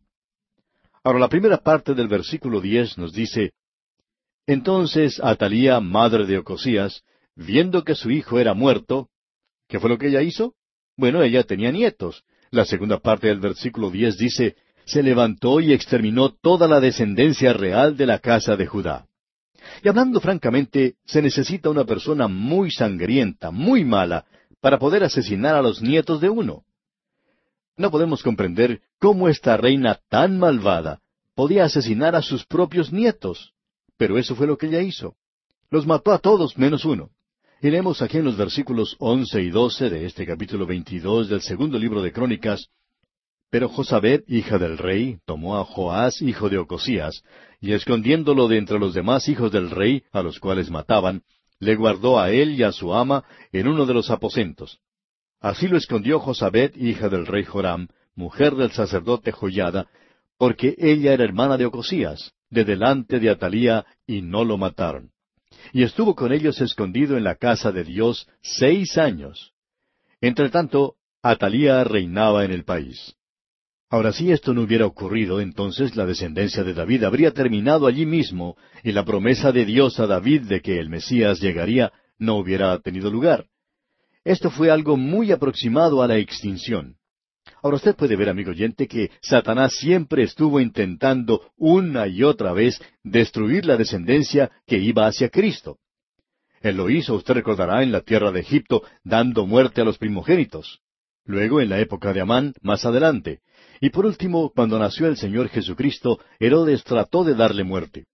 [1.03, 3.51] Ahora, la primera parte del versículo diez nos dice,
[4.47, 7.03] Entonces Atalía, madre de Ocosías,
[7.35, 9.09] viendo que su hijo era muerto,
[9.67, 10.55] ¿qué fue lo que ella hizo?
[10.97, 14.55] Bueno, ella tenía nietos, la segunda parte del versículo diez dice,
[14.85, 19.07] se levantó y exterminó toda la descendencia real de la casa de Judá.
[19.83, 24.25] Y hablando francamente, se necesita una persona muy sangrienta, muy mala,
[24.61, 26.63] para poder asesinar a los nietos de uno.
[27.77, 31.01] No podemos comprender cómo esta reina tan malvada
[31.33, 33.53] podía asesinar a sus propios nietos,
[33.97, 35.15] pero eso fue lo que ella hizo.
[35.69, 37.09] Los mató a todos menos uno.
[37.65, 41.79] Y leemos aquí en los versículos once y doce de este capítulo veintidós del segundo
[41.79, 42.69] libro de Crónicas,
[43.49, 47.23] Pero Josabed, hija del rey, tomó a Joás, hijo de Ocosías,
[47.59, 51.23] y escondiéndolo de entre los demás hijos del rey, a los cuales mataban,
[51.59, 54.77] le guardó a él y a su ama en uno de los aposentos.
[55.39, 59.87] Así lo escondió Josabed, hija del rey Joram, mujer del sacerdote Joyada,
[60.37, 65.14] porque ella era hermana de Ocosías, de delante de Atalía, y no lo mataron
[65.73, 69.53] y estuvo con ellos escondido en la casa de Dios seis años.
[70.21, 73.15] Entretanto, Atalía reinaba en el país.
[73.89, 78.57] Ahora, si esto no hubiera ocurrido, entonces la descendencia de David habría terminado allí mismo,
[78.83, 83.11] y la promesa de Dios a David de que el Mesías llegaría no hubiera tenido
[83.11, 83.45] lugar.
[84.23, 86.97] Esto fue algo muy aproximado a la extinción.
[87.65, 92.79] Ahora usted puede ver, amigo oyente, que Satanás siempre estuvo intentando una y otra vez
[93.03, 95.79] destruir la descendencia que iba hacia Cristo.
[96.61, 100.81] Él lo hizo, usted recordará, en la tierra de Egipto, dando muerte a los primogénitos.
[101.25, 103.39] Luego, en la época de Amán, más adelante.
[103.81, 108.05] Y por último, cuando nació el Señor Jesucristo, Herodes trató de darle muerte.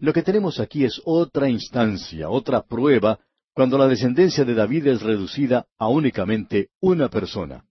[0.00, 3.18] Lo que tenemos aquí es otra instancia, otra prueba,
[3.52, 7.67] cuando la descendencia de David es reducida a únicamente una persona.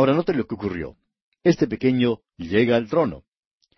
[0.00, 0.96] Ahora note lo que ocurrió.
[1.44, 3.24] Este pequeño llega al trono.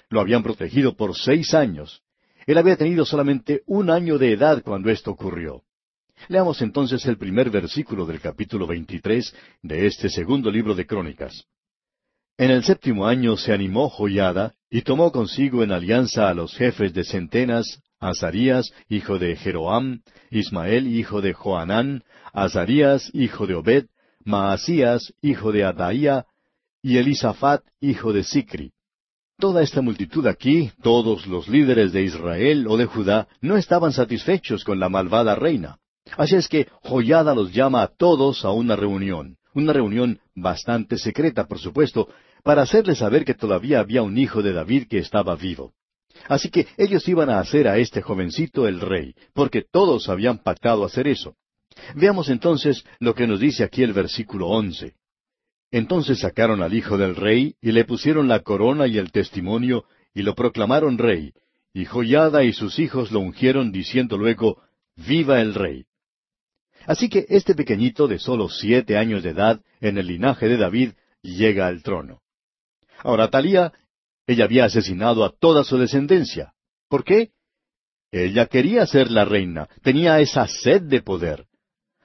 [0.08, 2.04] Lo habían protegido por seis años.
[2.46, 5.64] Él había tenido solamente un año de edad cuando esto ocurrió.
[6.28, 11.44] Leamos entonces el primer versículo del capítulo 23 de este segundo libro de Crónicas.
[12.38, 16.94] En el séptimo año se animó Joyada y tomó consigo en alianza a los jefes
[16.94, 23.87] de centenas, Azarías, hijo de Jeroam, Ismael, hijo de Joanán, Azarías, hijo de Obed,
[24.24, 26.26] Maasías, hijo de Adaía,
[26.82, 28.72] y Elisafat, hijo de Sicri.
[29.38, 34.64] Toda esta multitud aquí, todos los líderes de Israel o de Judá, no estaban satisfechos
[34.64, 35.78] con la malvada reina.
[36.16, 41.46] Así es que Joyada los llama a todos a una reunión, una reunión bastante secreta,
[41.46, 42.08] por supuesto,
[42.42, 45.72] para hacerles saber que todavía había un hijo de David que estaba vivo.
[46.28, 50.85] Así que ellos iban a hacer a este jovencito el rey, porque todos habían pactado
[50.85, 51.37] hacer eso.
[51.95, 54.95] Veamos entonces lo que nos dice aquí el versículo once.
[55.71, 60.23] Entonces sacaron al hijo del rey, y le pusieron la corona y el testimonio, y
[60.23, 61.33] lo proclamaron rey,
[61.73, 64.62] y Joyada y sus hijos lo ungieron, diciendo luego,
[64.95, 65.87] Viva el rey.
[66.87, 70.92] Así que este pequeñito de solo siete años de edad, en el linaje de David,
[71.23, 72.21] llega al trono.
[72.99, 73.73] Ahora Talía,
[74.27, 76.53] ella había asesinado a toda su descendencia.
[76.88, 77.31] ¿Por qué?
[78.11, 81.47] Ella quería ser la reina, tenía esa sed de poder.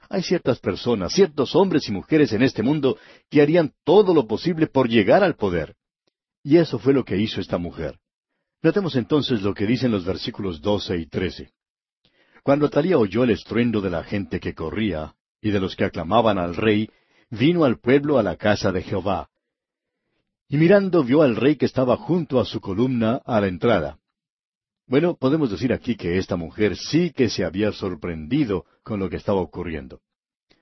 [0.10, 2.98] Hay ciertas personas, ciertos hombres y mujeres en este mundo
[3.30, 5.76] que harían todo lo posible por llegar al poder.
[6.44, 8.00] Y eso fue lo que hizo esta mujer.
[8.62, 11.52] Notemos entonces lo que dicen los versículos doce y trece.
[12.44, 16.38] Cuando Talía oyó el estruendo de la gente que corría y de los que aclamaban
[16.38, 16.90] al rey,
[17.30, 19.30] vino al pueblo a la casa de Jehová.
[20.48, 24.00] Y mirando vio al rey que estaba junto a su columna a la entrada.
[24.88, 29.18] Bueno, podemos decir aquí que esta mujer sí que se había sorprendido con lo que
[29.18, 30.00] estaba ocurriendo.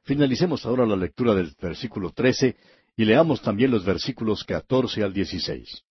[0.03, 2.55] Finalicemos ahora la lectura del versículo trece
[2.97, 5.83] y leamos también los versículos catorce al dieciséis.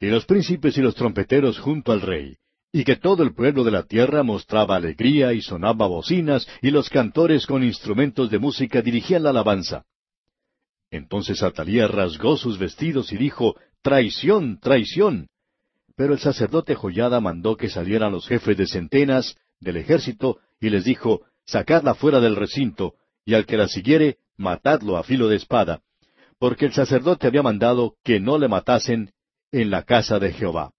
[0.00, 2.36] Y los príncipes y los trompeteros junto al rey,
[2.72, 6.88] y que todo el pueblo de la tierra mostraba alegría y sonaba bocinas, y los
[6.88, 9.84] cantores con instrumentos de música dirigían la alabanza.
[10.90, 15.28] Entonces Atalía rasgó sus vestidos y dijo, Traición, traición.
[16.00, 20.84] Pero el sacerdote Joyada mandó que salieran los jefes de centenas del ejército y les
[20.84, 22.94] dijo, Sacadla fuera del recinto,
[23.26, 25.82] y al que la siguiere, matadlo a filo de espada,
[26.38, 29.12] porque el sacerdote había mandado que no le matasen
[29.52, 30.72] en la casa de Jehová.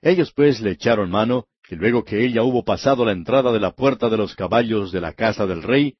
[0.00, 3.72] Ellos pues le echaron mano, y luego que ella hubo pasado la entrada de la
[3.72, 5.96] puerta de los caballos de la casa del rey,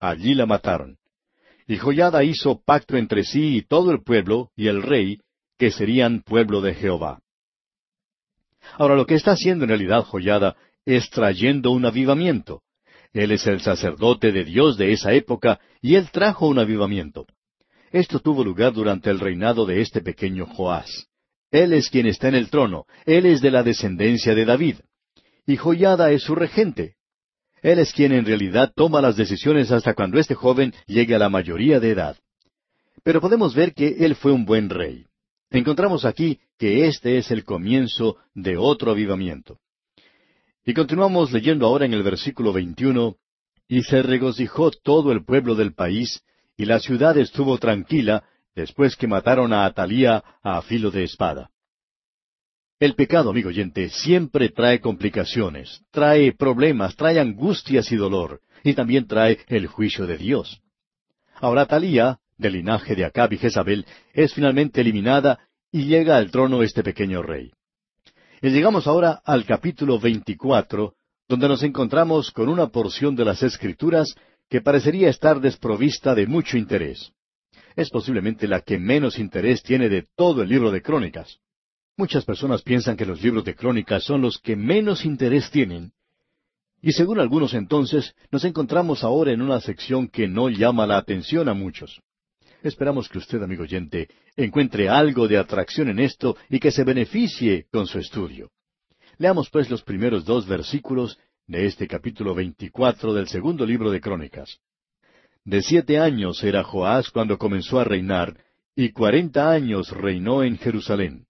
[0.00, 0.96] allí la mataron.
[1.66, 5.18] Y Joyada hizo pacto entre sí y todo el pueblo y el rey,
[5.58, 7.20] que serían pueblo de Jehová.
[8.78, 12.62] Ahora lo que está haciendo en realidad Joyada es trayendo un avivamiento.
[13.12, 17.26] Él es el sacerdote de Dios de esa época y él trajo un avivamiento.
[17.92, 21.06] Esto tuvo lugar durante el reinado de este pequeño Joás.
[21.52, 24.78] Él es quien está en el trono, Él es de la descendencia de David.
[25.46, 26.96] Y Joyada es su regente.
[27.62, 31.28] Él es quien en realidad toma las decisiones hasta cuando este joven llegue a la
[31.28, 32.16] mayoría de edad.
[33.04, 35.06] Pero podemos ver que él fue un buen rey.
[35.54, 39.60] Encontramos aquí que este es el comienzo de otro avivamiento.
[40.66, 43.14] Y continuamos leyendo ahora en el versículo 21,
[43.68, 46.24] y se regocijó todo el pueblo del país,
[46.56, 48.24] y la ciudad estuvo tranquila,
[48.56, 51.50] después que mataron a Atalía a filo de espada.
[52.80, 59.06] El pecado, amigo oyente, siempre trae complicaciones, trae problemas, trae angustias y dolor, y también
[59.06, 60.60] trae el juicio de Dios.
[61.36, 65.38] Ahora Atalía, del linaje de Acab y Jezabel, es finalmente eliminada
[65.70, 67.52] y llega al trono este pequeño rey.
[68.42, 70.94] Y llegamos ahora al capítulo 24,
[71.28, 74.14] donde nos encontramos con una porción de las Escrituras
[74.48, 77.12] que parecería estar desprovista de mucho interés
[77.76, 81.38] es posiblemente la que menos interés tiene de todo el libro de crónicas.
[81.96, 85.92] Muchas personas piensan que los libros de crónicas son los que menos interés tienen.
[86.80, 91.48] Y según algunos entonces, nos encontramos ahora en una sección que no llama la atención
[91.48, 92.00] a muchos.
[92.64, 97.66] Esperamos que usted, amigo oyente, encuentre algo de atracción en esto y que se beneficie
[97.70, 98.52] con su estudio.
[99.18, 104.60] Leamos pues los primeros dos versículos de este capítulo veinticuatro del segundo libro de Crónicas.
[105.44, 108.34] De siete años era Joás cuando comenzó a reinar,
[108.74, 111.26] y cuarenta años reinó en Jerusalén.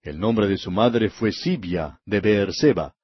[0.00, 2.94] El nombre de su madre fue Sibia de Beerseba.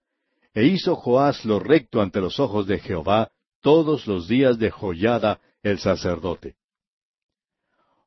[0.55, 5.41] E hizo Joás lo recto ante los ojos de Jehová todos los días de Joyada
[5.65, 6.55] el sacerdote.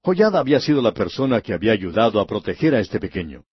[0.04, 3.44] Joyada había sido la persona que había ayudado a proteger a este pequeño.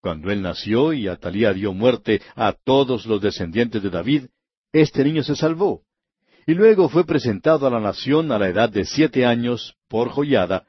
[0.00, 4.26] Cuando él nació y Atalía dio muerte a todos los descendientes de David,
[4.72, 5.82] este niño se salvó
[6.46, 10.64] y luego fue presentado a la nación a la edad de siete años por Joyada,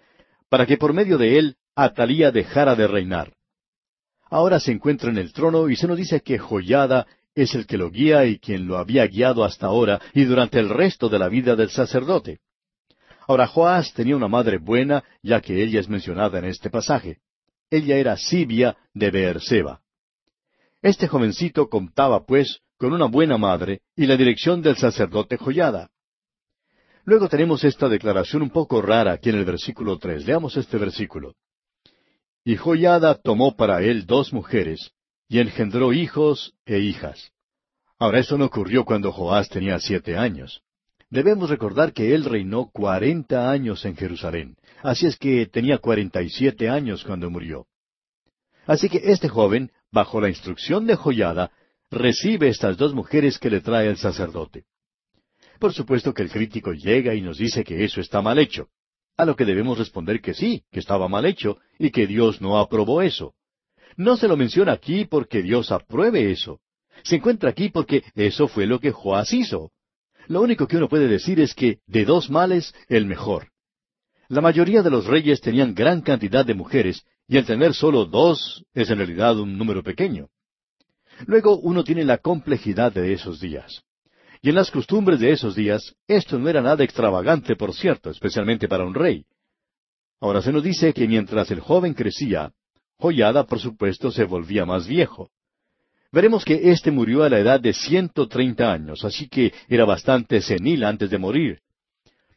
[0.49, 3.33] para que por medio de él Atalía dejara de reinar.
[4.29, 7.77] Ahora se encuentra en el trono y se nos dice que Joyada es el que
[7.77, 11.29] lo guía y quien lo había guiado hasta ahora y durante el resto de la
[11.29, 12.39] vida del sacerdote.
[13.31, 17.19] Ahora Joás tenía una madre buena, ya que ella es mencionada en este pasaje.
[17.69, 19.79] Ella era Sibia de Beerseba.
[20.81, 25.91] Este jovencito contaba, pues, con una buena madre y la dirección del sacerdote Joyada.
[27.05, 30.25] Luego tenemos esta declaración un poco rara aquí en el versículo tres.
[30.25, 31.35] Leamos este versículo.
[32.43, 34.91] Y Joyada tomó para él dos mujeres,
[35.29, 37.31] y engendró hijos e hijas.
[37.97, 40.61] Ahora eso no ocurrió cuando Joás tenía siete años.
[41.11, 46.29] Debemos recordar que él reinó cuarenta años en Jerusalén, así es que tenía cuarenta y
[46.29, 47.67] siete años cuando murió.
[48.65, 51.51] Así que este joven, bajo la instrucción de Joyada,
[51.89, 54.63] recibe estas dos mujeres que le trae el sacerdote.
[55.59, 58.69] Por supuesto que el crítico llega y nos dice que eso está mal hecho,
[59.17, 62.57] a lo que debemos responder que sí, que estaba mal hecho y que Dios no
[62.57, 63.33] aprobó eso.
[63.97, 66.61] No se lo menciona aquí porque Dios apruebe eso.
[67.03, 69.73] Se encuentra aquí porque eso fue lo que Joás hizo.
[70.27, 73.49] Lo único que uno puede decir es que de dos males, el mejor.
[74.27, 78.63] La mayoría de los reyes tenían gran cantidad de mujeres, y el tener solo dos
[78.73, 80.27] es en realidad un número pequeño.
[81.25, 83.83] Luego uno tiene la complejidad de esos días.
[84.41, 88.67] Y en las costumbres de esos días, esto no era nada extravagante, por cierto, especialmente
[88.67, 89.25] para un rey.
[90.19, 92.51] Ahora se nos dice que mientras el joven crecía,
[92.97, 95.31] Joyada, por supuesto, se volvía más viejo.
[96.11, 100.41] Veremos que éste murió a la edad de ciento treinta años, así que era bastante
[100.41, 101.59] senil antes de morir.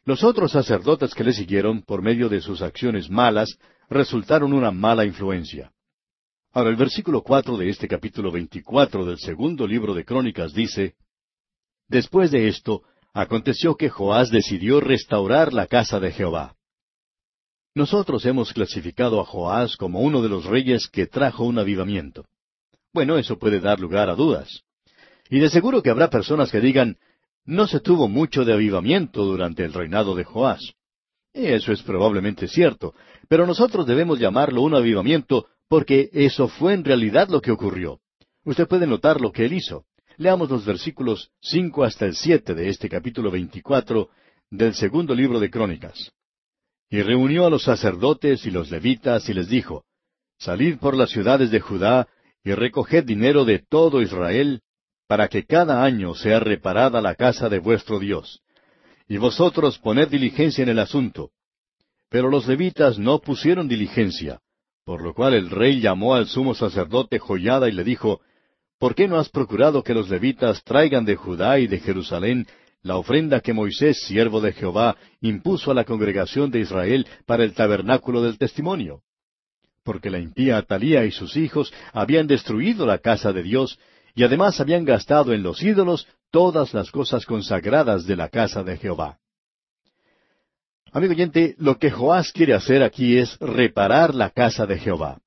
[0.05, 3.57] Los otros sacerdotes que le siguieron, por medio de sus acciones malas,
[3.89, 5.71] resultaron una mala influencia.
[6.53, 10.93] Ahora el versículo cuatro de este capítulo veinticuatro del segundo libro de Crónicas dice
[11.89, 16.55] Después de esto, aconteció que Joás decidió restaurar la casa de Jehová.
[17.73, 22.25] Nosotros hemos clasificado a Joás como uno de los reyes que trajo un avivamiento.
[22.95, 24.63] Bueno, eso puede dar lugar a dudas.
[25.29, 26.95] Y de seguro que habrá personas que digan,
[27.43, 30.75] no se tuvo mucho de avivamiento durante el reinado de Joás.
[31.33, 32.93] Eso es probablemente cierto,
[33.27, 37.99] pero nosotros debemos llamarlo un avivamiento porque eso fue en realidad lo que ocurrió.
[38.45, 39.83] Usted puede notar lo que él hizo.
[40.15, 44.07] Leamos los versículos cinco hasta el siete de este capítulo veinticuatro
[44.49, 46.13] del segundo libro de Crónicas.
[46.89, 49.83] Y reunió a los sacerdotes y los levitas y les dijo,
[50.39, 52.07] Salid por las ciudades de Judá
[52.45, 54.61] y recoged dinero de todo Israel,
[55.07, 58.41] para que cada año sea reparada la casa de vuestro Dios.
[59.07, 61.31] Y vosotros poned diligencia en el asunto.
[62.09, 64.39] Pero los levitas no pusieron diligencia,
[64.85, 68.21] por lo cual el rey llamó al sumo sacerdote Joyada y le dijo,
[68.77, 72.45] ¿Por qué no has procurado que los levitas traigan de Judá y de Jerusalén
[72.83, 77.53] la ofrenda que Moisés, siervo de Jehová, impuso a la congregación de Israel para el
[77.53, 79.01] tabernáculo del testimonio?
[79.85, 83.79] Porque la impía Atalía y sus hijos habían destruido la casa de Dios,
[84.15, 88.77] y además habían gastado en los ídolos todas las cosas consagradas de la casa de
[88.77, 89.19] Jehová.
[90.91, 95.19] Amigo oyente, lo que Joás quiere hacer aquí es reparar la casa de Jehová.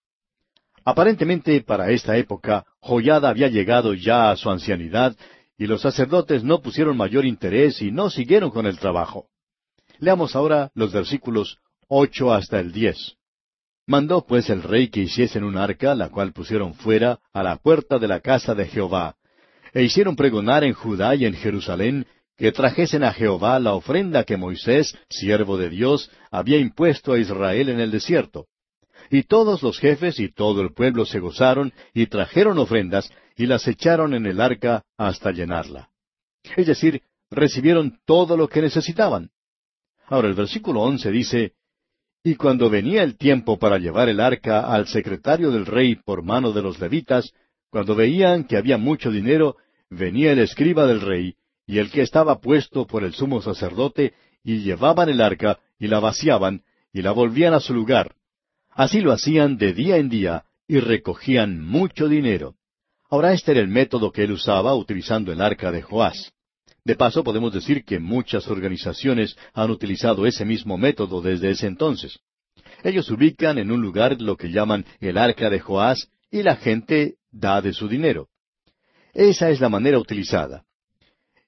[0.84, 5.14] Aparentemente para esta época, Joyada había llegado ya a su ancianidad
[5.56, 9.26] y los sacerdotes no pusieron mayor interés y no siguieron con el trabajo.
[9.98, 13.17] Leamos ahora los versículos ocho hasta el diez.
[13.88, 17.98] Mandó pues el rey que hiciesen un arca, la cual pusieron fuera, a la puerta
[17.98, 19.16] de la casa de Jehová,
[19.72, 24.36] e hicieron pregonar en Judá y en Jerusalén que trajesen a Jehová la ofrenda que
[24.36, 28.46] Moisés, siervo de Dios, había impuesto a Israel en el desierto.
[29.10, 33.66] Y todos los jefes y todo el pueblo se gozaron y trajeron ofrendas y las
[33.66, 35.88] echaron en el arca hasta llenarla.
[36.58, 39.30] Es decir, recibieron todo lo que necesitaban.
[40.04, 41.54] Ahora el versículo once dice,
[42.22, 46.52] Y cuando venía el tiempo para llevar el arca al secretario del rey por mano
[46.52, 47.32] de los levitas,
[47.70, 49.56] cuando veían que había mucho dinero,
[49.88, 51.34] venía el escriba del rey,
[51.66, 56.00] y el que estaba puesto por el sumo sacerdote, y llevaban el arca, y la
[56.00, 56.62] vaciaban,
[56.92, 58.14] y la volvían a su lugar,
[58.78, 62.54] Así lo hacían de día en día y recogían mucho dinero.
[63.10, 66.32] Ahora este era el método que él usaba utilizando el arca de Joás.
[66.84, 72.18] De paso podemos decir que muchas organizaciones han utilizado ese mismo método desde ese entonces.
[72.82, 77.16] Ellos ubican en un lugar lo que llaman el arca de Joás y la gente
[77.30, 78.28] da de su dinero.
[79.12, 80.64] Esa es la manera utilizada.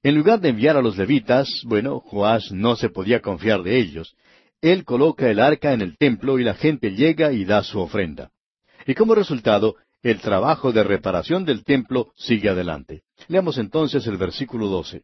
[0.03, 4.17] En lugar de enviar a los levitas, bueno, Joás no se podía confiar de ellos,
[4.63, 8.31] él coloca el arca en el templo y la gente llega y da su ofrenda.
[8.87, 13.03] Y como resultado, el trabajo de reparación del templo sigue adelante.
[13.29, 15.03] Leamos entonces el versículo 12.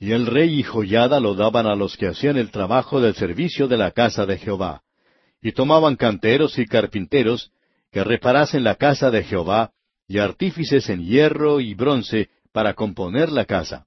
[0.00, 3.68] Y el rey y joyada lo daban a los que hacían el trabajo del servicio
[3.68, 4.82] de la casa de Jehová.
[5.42, 7.52] Y tomaban canteros y carpinteros
[7.92, 9.72] que reparasen la casa de Jehová,
[10.08, 13.86] y artífices en hierro y bronce para componer la casa.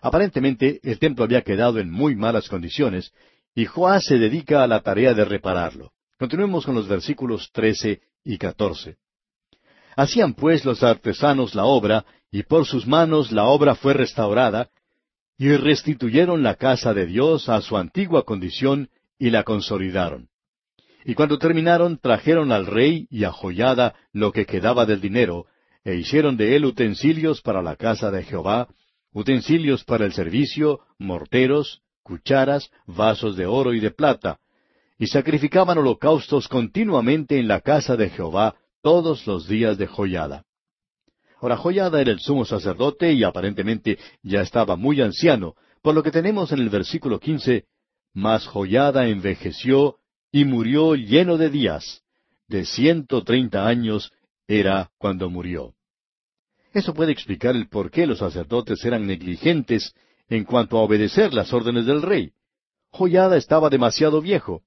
[0.00, 3.12] Aparentemente el templo había quedado en muy malas condiciones,
[3.54, 5.92] y Joás se dedica a la tarea de repararlo.
[6.18, 8.96] Continuemos con los versículos trece y catorce.
[9.94, 14.70] Hacían pues los artesanos la obra, y por sus manos la obra fue restaurada,
[15.38, 20.28] y restituyeron la casa de Dios a su antigua condición, y la consolidaron.
[21.04, 25.46] Y cuando terminaron, trajeron al rey y a Joyada lo que quedaba del dinero,
[25.84, 28.68] e hicieron de él utensilios para la casa de Jehová,
[29.12, 34.38] utensilios para el servicio, morteros, cucharas, vasos de oro y de plata,
[34.98, 40.44] y sacrificaban holocaustos continuamente en la casa de Jehová todos los días de Joyada.
[41.40, 46.10] Ahora Joyada era el sumo sacerdote y aparentemente ya estaba muy anciano, por lo que
[46.10, 47.66] tenemos en el versículo quince,
[48.12, 49.96] Mas Joyada envejeció
[50.32, 52.02] y murió lleno de días.
[52.48, 54.12] De ciento treinta años
[54.48, 55.74] era cuando murió.
[56.72, 59.94] Eso puede explicar el por qué los sacerdotes eran negligentes
[60.28, 62.32] en cuanto a obedecer las órdenes del rey.
[62.90, 64.62] Joyada estaba demasiado viejo.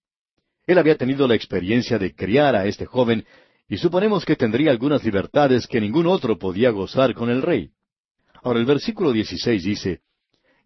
[0.65, 3.25] Él había tenido la experiencia de criar a este joven
[3.67, 7.71] y suponemos que tendría algunas libertades que ningún otro podía gozar con el rey.
[8.43, 10.01] Ahora el versículo 16 dice,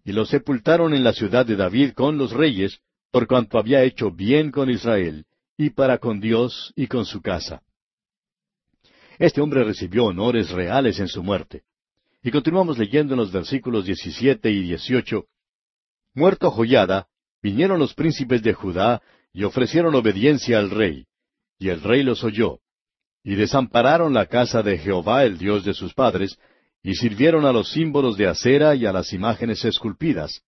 [0.04, 2.80] Y lo sepultaron en la ciudad de David con los reyes,
[3.12, 5.26] por cuanto había hecho bien con Israel,
[5.58, 7.62] y para con Dios y con su casa.
[9.18, 11.64] Este hombre recibió honores reales en su muerte.
[12.22, 15.26] Y continuamos leyendo en los versículos 17 y 18.
[16.16, 17.08] Muerto Joyada,
[17.42, 21.06] vinieron los príncipes de Judá y ofrecieron obediencia al rey.
[21.60, 22.60] Y el rey los oyó.
[23.26, 26.38] Y desampararon la casa de Jehová, el Dios de sus padres,
[26.84, 30.44] y sirvieron a los símbolos de acera y a las imágenes esculpidas.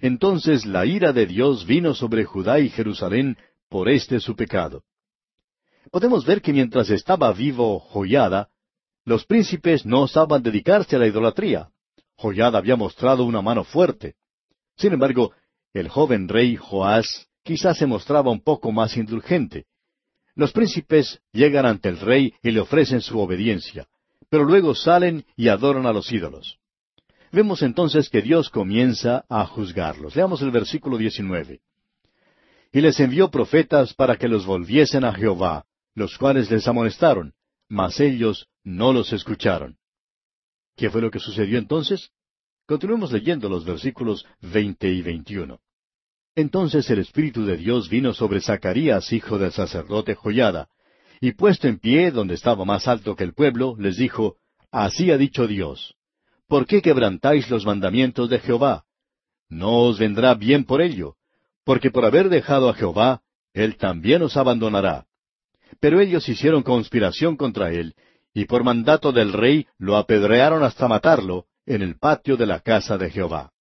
[0.00, 3.36] Entonces la ira de Dios vino sobre Judá y Jerusalén
[3.68, 4.84] por este su pecado.
[5.90, 8.48] Podemos ver que mientras estaba vivo Joyada,
[9.04, 11.68] los príncipes no osaban dedicarse a la idolatría.
[12.16, 14.14] Joyada había mostrado una mano fuerte.
[14.78, 15.32] Sin embargo,
[15.74, 19.66] el joven rey Joás quizás se mostraba un poco más indulgente.
[20.36, 23.86] Los príncipes llegan ante el rey y le ofrecen su obediencia,
[24.28, 26.58] pero luego salen y adoran a los ídolos.
[27.30, 30.14] Vemos entonces que Dios comienza a juzgarlos.
[30.16, 31.60] Leamos el versículo 19.
[32.72, 35.64] Y les envió profetas para que los volviesen a Jehová,
[35.94, 37.34] los cuales les amonestaron,
[37.68, 39.76] mas ellos no los escucharon.
[40.76, 42.10] ¿Qué fue lo que sucedió entonces?
[42.66, 45.60] Continuemos leyendo los versículos veinte y veintiuno.
[46.36, 50.68] Entonces el Espíritu de Dios vino sobre Zacarías, hijo del sacerdote Joyada,
[51.20, 54.36] y puesto en pie donde estaba más alto que el pueblo, les dijo,
[54.72, 55.94] Así ha dicho Dios,
[56.48, 58.84] ¿por qué quebrantáis los mandamientos de Jehová?
[59.48, 61.14] No os vendrá bien por ello,
[61.64, 63.22] porque por haber dejado a Jehová,
[63.52, 65.06] Él también os abandonará.
[65.80, 67.94] Pero ellos hicieron conspiración contra él,
[68.32, 72.98] y por mandato del rey lo apedrearon hasta matarlo en el patio de la casa
[72.98, 73.53] de Jehová.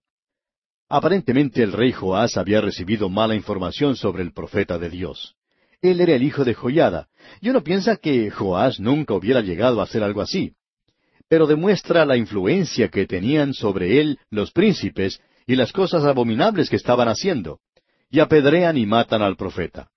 [0.95, 5.33] Aparentemente el rey Joás había recibido mala información sobre el profeta de Dios.
[5.81, 7.07] Él era el hijo de Joyada,
[7.41, 10.53] y uno piensa que Joás nunca hubiera llegado a hacer algo así.
[11.27, 16.75] Pero demuestra la influencia que tenían sobre él los príncipes y las cosas abominables que
[16.75, 17.57] estaban haciendo,
[18.11, 19.89] y apedrean y matan al profeta.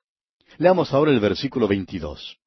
[0.56, 2.38] Leamos ahora el versículo 22.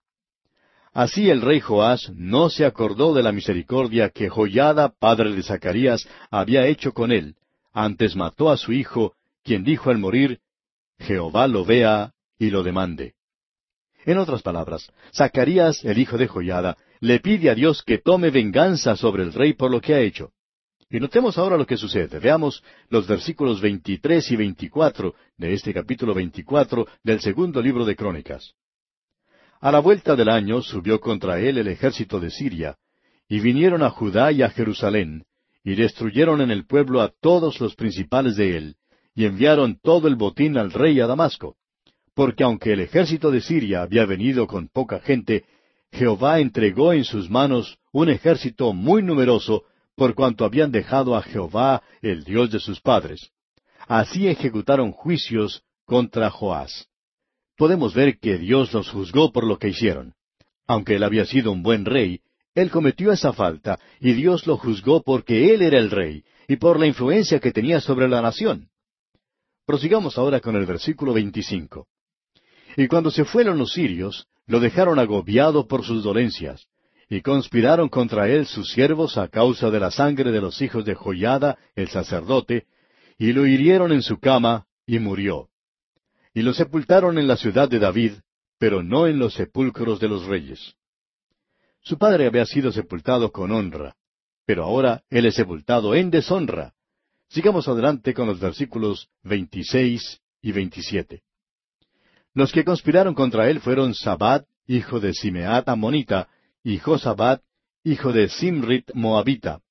[0.91, 6.09] Así el rey Joás no se acordó de la misericordia que Joyada, padre de Zacarías,
[6.31, 7.35] había hecho con él,
[7.71, 10.39] antes mató a su hijo, quien dijo al morir,
[10.99, 13.13] Jehová lo vea y lo demande.
[14.05, 18.95] En otras palabras, Zacarías, el hijo de Joyada, le pide a Dios que tome venganza
[18.95, 20.31] sobre el rey por lo que ha hecho.
[20.89, 22.19] Y notemos ahora lo que sucede.
[22.19, 28.53] Veamos los versículos 23 y 24 de este capítulo 24 del segundo libro de Crónicas.
[29.61, 32.77] A la vuelta del año subió contra él el ejército de Siria,
[33.27, 35.25] y vinieron a Judá y a Jerusalén,
[35.63, 38.75] y destruyeron en el pueblo a todos los principales de él,
[39.15, 41.57] y enviaron todo el botín al rey a Damasco.
[42.13, 45.45] Porque aunque el ejército de Siria había venido con poca gente,
[45.91, 49.63] Jehová entregó en sus manos un ejército muy numeroso
[49.95, 53.31] por cuanto habían dejado a Jehová, el Dios de sus padres.
[53.87, 56.87] Así ejecutaron juicios contra Joás.
[57.57, 60.13] Podemos ver que Dios los juzgó por lo que hicieron.
[60.67, 62.21] Aunque él había sido un buen rey,
[62.61, 66.79] él cometió esa falta, y Dios lo juzgó porque él era el rey, y por
[66.79, 68.69] la influencia que tenía sobre la nación.
[69.65, 71.87] Prosigamos ahora con el versículo 25.
[72.75, 76.67] Y cuando se fueron los sirios, lo dejaron agobiado por sus dolencias,
[77.09, 80.95] y conspiraron contra él sus siervos a causa de la sangre de los hijos de
[80.95, 82.65] Joyada, el sacerdote,
[83.17, 85.49] y lo hirieron en su cama, y murió.
[86.33, 88.13] Y lo sepultaron en la ciudad de David,
[88.57, 90.75] pero no en los sepulcros de los reyes.
[91.81, 93.95] Su padre había sido sepultado con honra,
[94.45, 96.73] pero ahora él es sepultado en deshonra.
[97.29, 101.21] Sigamos adelante con los versículos 26 y 27.
[102.33, 106.27] Los que conspiraron contra él fueron Sabat, hijo de Simeat Amonita,
[106.63, 107.41] y Josabat,
[107.83, 109.61] hijo de Simrit Moabita.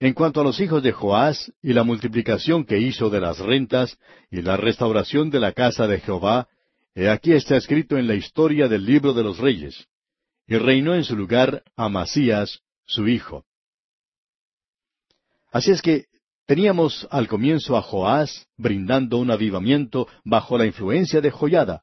[0.00, 3.98] En cuanto a los hijos de Joás y la multiplicación que hizo de las rentas
[4.30, 6.48] y la restauración de la casa de Jehová,
[6.94, 9.88] he aquí está escrito en la historia del libro de los reyes.
[10.48, 13.44] Y reinó en su lugar Amasías, su hijo.
[15.52, 16.06] Así es que
[16.46, 21.82] teníamos al comienzo a Joás brindando un avivamiento bajo la influencia de Joyada,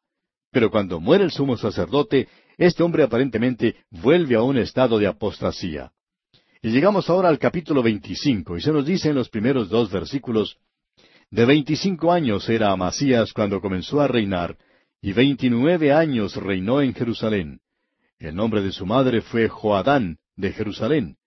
[0.52, 5.92] pero cuando muere el sumo sacerdote, este hombre aparentemente vuelve a un estado de apostasía.
[6.62, 10.58] Y llegamos ahora al capítulo 25, y se nos dice en los primeros dos versículos,
[11.30, 14.58] De veinticinco años era Amasías cuando comenzó a reinar,
[15.02, 17.60] y veintinueve años reinó en Jerusalén.
[18.20, 21.18] El nombre de su madre fue Joadán de Jerusalén.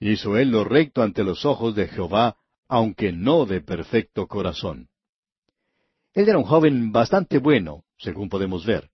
[0.00, 2.36] Hizo él lo recto ante los ojos de Jehová,
[2.68, 4.88] aunque no de perfecto corazón.
[6.12, 8.90] Él era un joven bastante bueno, según podemos ver.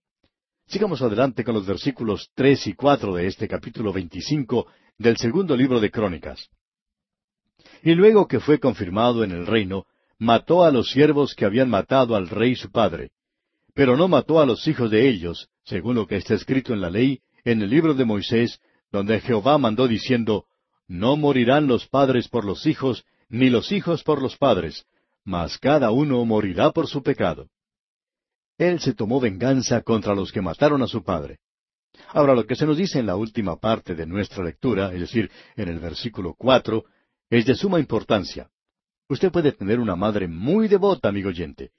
[0.67, 4.67] Sigamos adelante con los versículos tres y cuatro de este capítulo veinticinco
[4.97, 6.49] del segundo libro de Crónicas.
[7.83, 9.85] Y luego que fue confirmado en el reino,
[10.17, 13.11] mató a los siervos que habían matado al rey su padre,
[13.73, 16.89] pero no mató a los hijos de ellos, según lo que está escrito en la
[16.89, 18.59] ley, en el libro de Moisés,
[18.91, 20.45] donde Jehová mandó diciendo,
[20.87, 24.85] No morirán los padres por los hijos, ni los hijos por los padres,
[25.23, 27.49] mas cada uno morirá por su pecado.
[28.57, 31.39] Él se tomó venganza contra los que mataron a su padre.
[32.09, 35.31] Ahora, lo que se nos dice en la última parte de nuestra lectura, es decir,
[35.55, 36.85] en el versículo cuatro,
[37.29, 38.49] es de suma importancia.
[39.07, 41.71] Usted puede tener una madre muy devota, amigo oyente,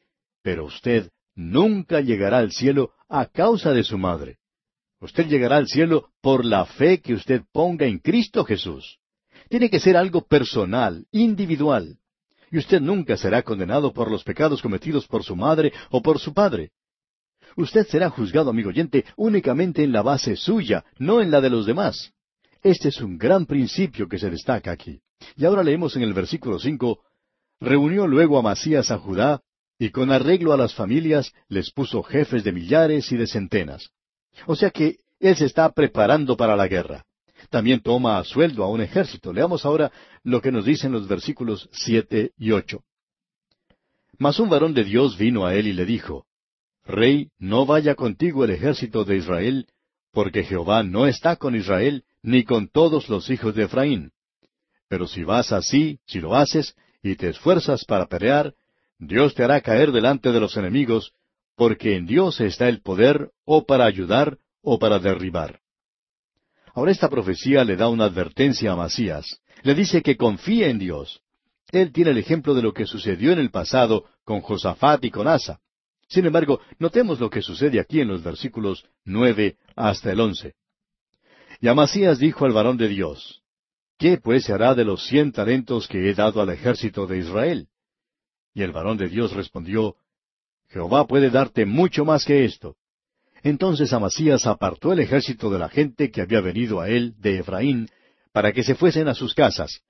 [0.42, 4.38] pero usted nunca llegará al cielo a causa de su madre.
[5.02, 9.00] Usted llegará al cielo por la fe que usted ponga en Cristo Jesús.
[9.48, 11.98] Tiene que ser algo personal, individual.
[12.52, 16.32] Y usted nunca será condenado por los pecados cometidos por su madre o por su
[16.32, 16.70] padre.
[17.56, 21.66] Usted será juzgado, amigo oyente, únicamente en la base suya, no en la de los
[21.66, 22.12] demás.
[22.62, 25.00] Este es un gran principio que se destaca aquí.
[25.36, 27.00] Y ahora leemos en el versículo cinco,
[27.60, 29.42] reunió luego a Masías a Judá,
[29.80, 33.90] y con arreglo a las familias les puso jefes de millares y de centenas.
[34.46, 37.04] O sea que él se está preparando para la guerra.
[37.50, 39.32] También toma a sueldo a un ejército.
[39.32, 42.82] Leamos ahora lo que nos dicen los versículos siete y ocho.
[44.18, 46.26] Mas un varón de Dios vino a él y le dijo,
[46.84, 49.66] Rey, no vaya contigo el ejército de Israel,
[50.12, 54.12] porque Jehová no está con Israel, ni con todos los hijos de Efraín.
[54.88, 58.54] Pero si vas así, si lo haces, y te esfuerzas para pelear,
[58.98, 61.12] Dios te hará caer delante de los enemigos,
[61.56, 65.60] porque en Dios está el poder o para ayudar o para derribar.
[66.74, 69.40] Ahora esta profecía le da una advertencia a Masías.
[69.62, 71.20] Le dice que confíe en Dios.
[71.70, 75.28] Él tiene el ejemplo de lo que sucedió en el pasado con Josafat y con
[75.28, 75.60] Asa.
[76.08, 80.54] Sin embargo, notemos lo que sucede aquí en los versículos nueve hasta el once.
[81.60, 83.42] Y Amasías dijo al varón de Dios,
[83.98, 87.68] ¿Qué pues se hará de los cien talentos que he dado al ejército de Israel?
[88.52, 89.96] Y el varón de Dios respondió,
[90.72, 92.76] Jehová puede darte mucho más que esto.
[93.42, 97.90] Entonces Amasías apartó el ejército de la gente que había venido a él de Efraín,
[98.32, 99.82] para que se fuesen a sus casas,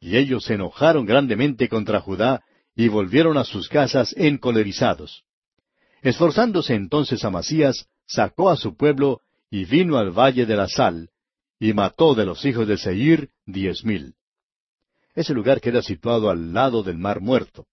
[0.00, 2.42] y ellos se enojaron grandemente contra Judá,
[2.74, 5.24] y volvieron a sus casas encolerizados.
[6.00, 9.20] Esforzándose entonces Amasías, sacó a su pueblo,
[9.50, 11.10] y vino al valle de la sal,
[11.58, 14.14] y mató de los hijos de Seir diez mil.
[15.14, 17.66] Ese lugar queda situado al lado del mar muerto.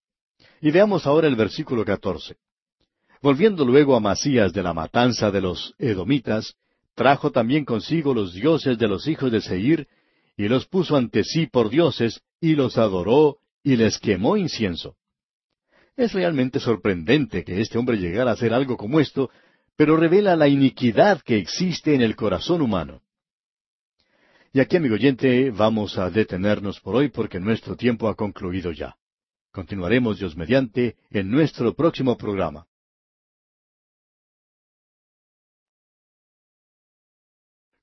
[0.59, 2.35] Y veamos ahora el versículo catorce.
[3.21, 6.55] Volviendo luego a Masías de la matanza de los edomitas,
[6.95, 9.87] trajo también consigo los dioses de los hijos de Seir,
[10.35, 14.95] y los puso ante sí por dioses, y los adoró, y les quemó incienso.
[15.95, 19.31] Es realmente sorprendente que este hombre llegara a hacer algo como esto,
[19.75, 23.01] pero revela la iniquidad que existe en el corazón humano.
[24.53, 28.95] Y aquí, amigo oyente, vamos a detenernos por hoy porque nuestro tiempo ha concluido ya.
[29.51, 32.67] Continuaremos, Dios mediante, en nuestro próximo programa.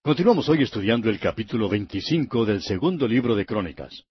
[0.06, 4.04] Continuamos hoy estudiando el capítulo 25 del segundo libro de Crónicas.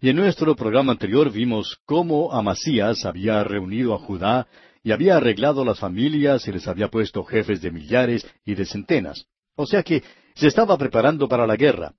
[0.00, 4.48] Y en nuestro programa anterior vimos cómo Amasías había reunido a Judá
[4.82, 9.26] y había arreglado las familias y les había puesto jefes de millares y de centenas.
[9.56, 10.02] O sea que
[10.36, 11.92] se estaba preparando para la guerra.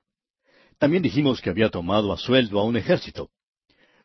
[0.79, 3.29] También dijimos que había tomado a sueldo a un ejército.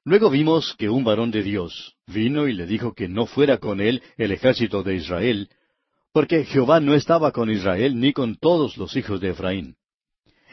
[0.05, 3.81] Luego vimos que un varón de Dios vino y le dijo que no fuera con
[3.81, 5.49] él el ejército de Israel,
[6.17, 9.77] porque Jehová no estaba con Israel ni con todos los hijos de Efraín.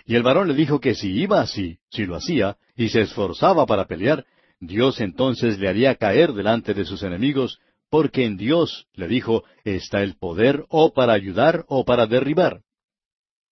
[0.05, 3.65] Y el varón le dijo que si iba así, si lo hacía, y se esforzaba
[3.65, 4.25] para pelear,
[4.59, 7.59] Dios entonces le haría caer delante de sus enemigos,
[7.89, 12.59] porque en Dios, le dijo, está el poder o para ayudar o para derribar.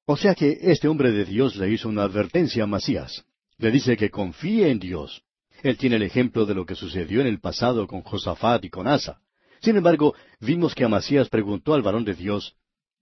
[0.05, 3.23] O sea que este hombre de Dios le hizo una advertencia a Masías.
[3.57, 5.23] Le dice que confíe en Dios,
[5.63, 8.85] él tiene el ejemplo de lo que sucedió en el pasado con Josafat y con
[8.85, 9.21] Asa.
[9.61, 12.55] Sin embargo, vimos que Amasías preguntó al varón de Dios,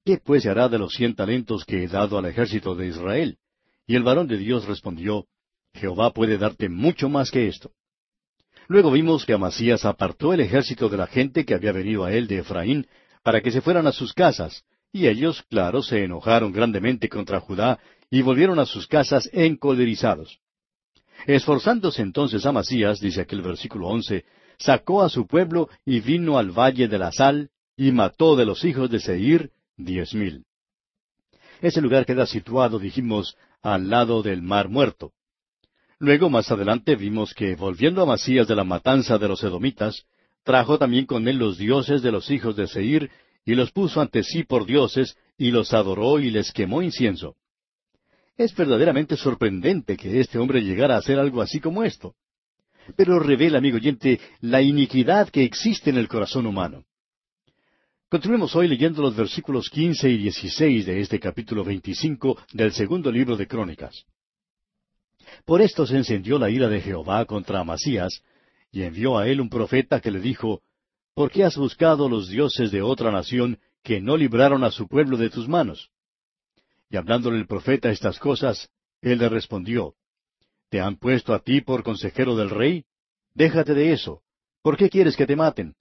[0.03, 3.38] ¿qué pues se hará de los cien talentos que he dado al ejército de Israel?
[3.88, 5.26] Y el varón de Dios respondió,
[5.74, 7.72] Jehová puede darte mucho más que esto.
[8.68, 12.28] Luego vimos que Amasías apartó el ejército de la gente que había venido a él
[12.28, 12.88] de Efraín
[13.24, 17.80] para que se fueran a sus casas, y ellos, claro, se enojaron grandemente contra Judá
[18.12, 20.39] y volvieron a sus casas encolerizados.
[21.26, 24.26] Esforzándose entonces Amasías, dice aquel versículo once,
[24.60, 28.64] sacó a su pueblo y vino al valle de la sal, y mató de los
[28.66, 30.43] hijos de Seir diez mil.
[31.62, 35.14] Ese lugar queda situado, dijimos, al lado del mar muerto.
[35.97, 40.05] Luego, más adelante, vimos que, volviendo a Masías de la matanza de los edomitas,
[40.43, 43.10] trajo también con él los dioses de los hijos de Seir,
[43.45, 47.36] y los puso ante sí por dioses, y los adoró y les quemó incienso.
[48.38, 52.16] Es verdaderamente sorprendente que este hombre llegara a hacer algo así como esto.
[52.96, 56.86] Pero revela, amigo oyente, la iniquidad que existe en el corazón humano.
[58.10, 63.38] Continuemos hoy leyendo los versículos quince y dieciséis de este capítulo veinticinco del segundo libro
[63.38, 64.06] de Crónicas.
[65.46, 68.24] Por esto se encendió la ira de Jehová contra Amasías,
[68.72, 70.62] y envió a él un profeta que le dijo,
[71.14, 75.18] ¿Por qué has buscado los dioses de otra nación que no libraron a su pueblo
[75.18, 75.90] de tus manos?
[76.90, 78.70] Y hablándole el profeta estas cosas,
[79.02, 79.96] él le respondió,
[80.70, 82.86] ¿Te han puesto a ti por consejero del rey?
[83.34, 84.22] Déjate de eso.
[84.61, 85.76] ¿Por qué quieres que te maten?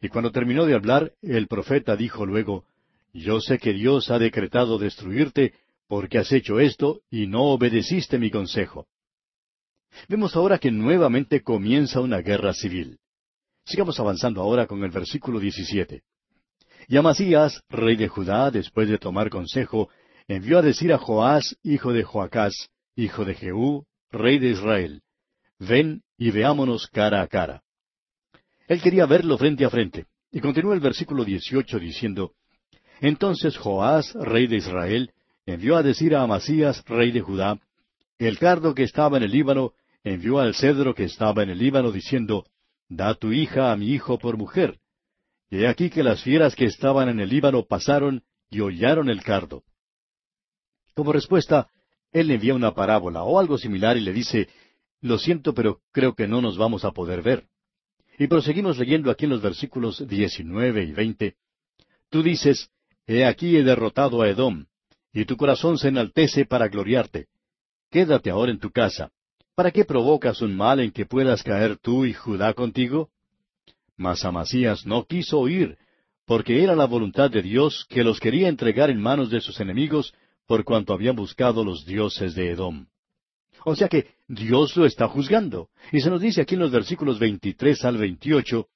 [0.00, 2.64] Y cuando terminó de hablar, el profeta dijo luego,
[3.12, 5.54] Yo sé que Dios ha decretado destruirte
[5.86, 8.86] porque has hecho esto y no obedeciste mi consejo.
[10.08, 12.98] Vemos ahora que nuevamente comienza una guerra civil.
[13.66, 16.02] Sigamos avanzando ahora con el versículo 17.
[16.88, 19.90] Y Amasías, rey de Judá, después de tomar consejo,
[20.26, 25.02] envió a decir a Joás, hijo de Joacás, hijo de Jehú, rey de Israel,
[25.58, 27.62] ven y veámonos cara a cara.
[28.68, 30.06] Él quería verlo frente a frente.
[30.30, 32.32] Y continúa el versículo 18 diciendo,
[33.00, 35.10] Entonces Joás, rey de Israel,
[35.44, 37.58] envió a decir a Amasías, rey de Judá,
[38.18, 39.72] el cardo que estaba en el Líbano
[40.04, 42.46] envió al cedro que estaba en el Líbano diciendo,
[42.88, 44.78] Da tu hija a mi hijo por mujer.
[45.50, 49.22] Y he aquí que las fieras que estaban en el Líbano pasaron y hollaron el
[49.22, 49.64] cardo.
[50.94, 51.68] Como respuesta,
[52.12, 54.48] él le envía una parábola o algo similar y le dice,
[55.00, 57.44] Lo siento, pero creo que no nos vamos a poder ver.
[58.18, 61.36] Y proseguimos leyendo aquí en los versículos diecinueve y veinte.
[62.10, 62.70] Tú dices,
[63.06, 64.66] He aquí he derrotado a Edom,
[65.12, 67.26] y tu corazón se enaltece para gloriarte.
[67.90, 69.10] Quédate ahora en tu casa.
[69.54, 73.10] ¿Para qué provocas un mal en que puedas caer tú y Judá contigo?
[73.96, 75.76] Mas Amasías no quiso oír,
[76.26, 80.14] porque era la voluntad de Dios que los quería entregar en manos de sus enemigos
[80.52, 82.84] por cuanto habían buscado los dioses de Edom.
[83.64, 85.70] O sea que Dios lo está juzgando.
[85.92, 88.68] Y se nos dice aquí en los versículos 23 al 28,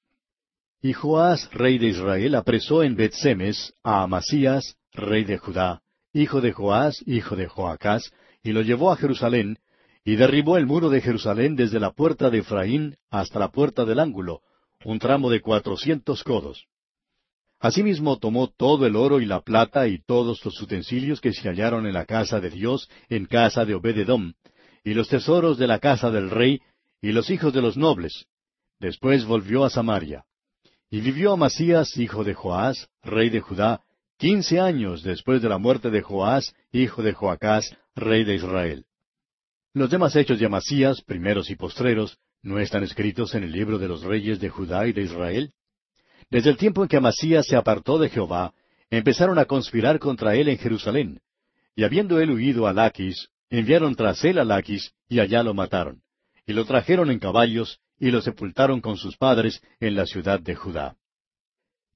[0.80, 5.82] Y Joás, rey de Israel, apresó en Betsemes a Amasías, rey de Judá,
[6.14, 8.10] hijo de Joás, hijo de Joacás,
[8.42, 9.58] y lo llevó a Jerusalén,
[10.02, 14.00] y derribó el muro de Jerusalén desde la puerta de Efraín hasta la puerta del
[14.00, 14.40] ángulo,
[14.82, 16.68] un tramo de cuatrocientos codos.
[17.58, 21.86] Asimismo tomó todo el oro y la plata y todos los utensilios que se hallaron
[21.86, 24.34] en la casa de Dios, en casa de Obededom,
[24.84, 26.60] y los tesoros de la casa del rey,
[27.00, 28.26] y los hijos de los nobles.
[28.78, 30.24] Después volvió a Samaria.
[30.90, 33.82] Y vivió Amasías, hijo de Joás, rey de Judá,
[34.18, 38.84] quince años después de la muerte de Joás, hijo de Joacás, rey de Israel.
[39.72, 43.88] Los demás hechos de Amasías, primeros y postreros, ¿no están escritos en el libro de
[43.88, 45.52] los reyes de Judá y de Israel?
[46.30, 48.52] Desde el tiempo en que Amasías se apartó de Jehová,
[48.90, 51.20] empezaron a conspirar contra él en Jerusalén.
[51.74, 56.02] Y habiendo él huido a Laquis, enviaron tras él a Laquis, y allá lo mataron.
[56.46, 60.54] Y lo trajeron en caballos, y lo sepultaron con sus padres en la ciudad de
[60.54, 60.96] Judá.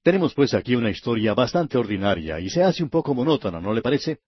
[0.03, 3.81] Tenemos pues aquí una historia bastante ordinaria, y se hace un poco monótona, ¿no le
[3.81, 4.19] parece?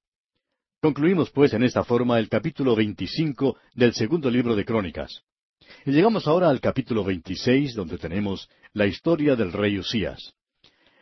[0.81, 5.23] Concluimos pues en esta forma el capítulo 25 del segundo libro de Crónicas.
[5.85, 10.33] Y llegamos ahora al capítulo 26, donde tenemos la historia del rey Usías.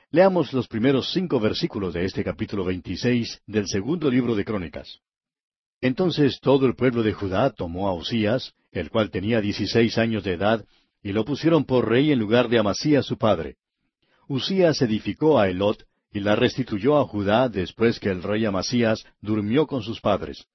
[0.10, 5.00] Leamos los primeros cinco versículos de este capítulo 26 del segundo libro de Crónicas.
[5.80, 10.34] Entonces todo el pueblo de Judá tomó a Usías, el cual tenía dieciséis años de
[10.34, 10.66] edad,
[11.02, 13.56] y lo pusieron por rey en lugar de Amasías su padre.
[14.28, 19.66] Usías edificó a Elot, y la restituyó a Judá después que el rey Amasías durmió
[19.66, 20.46] con sus padres.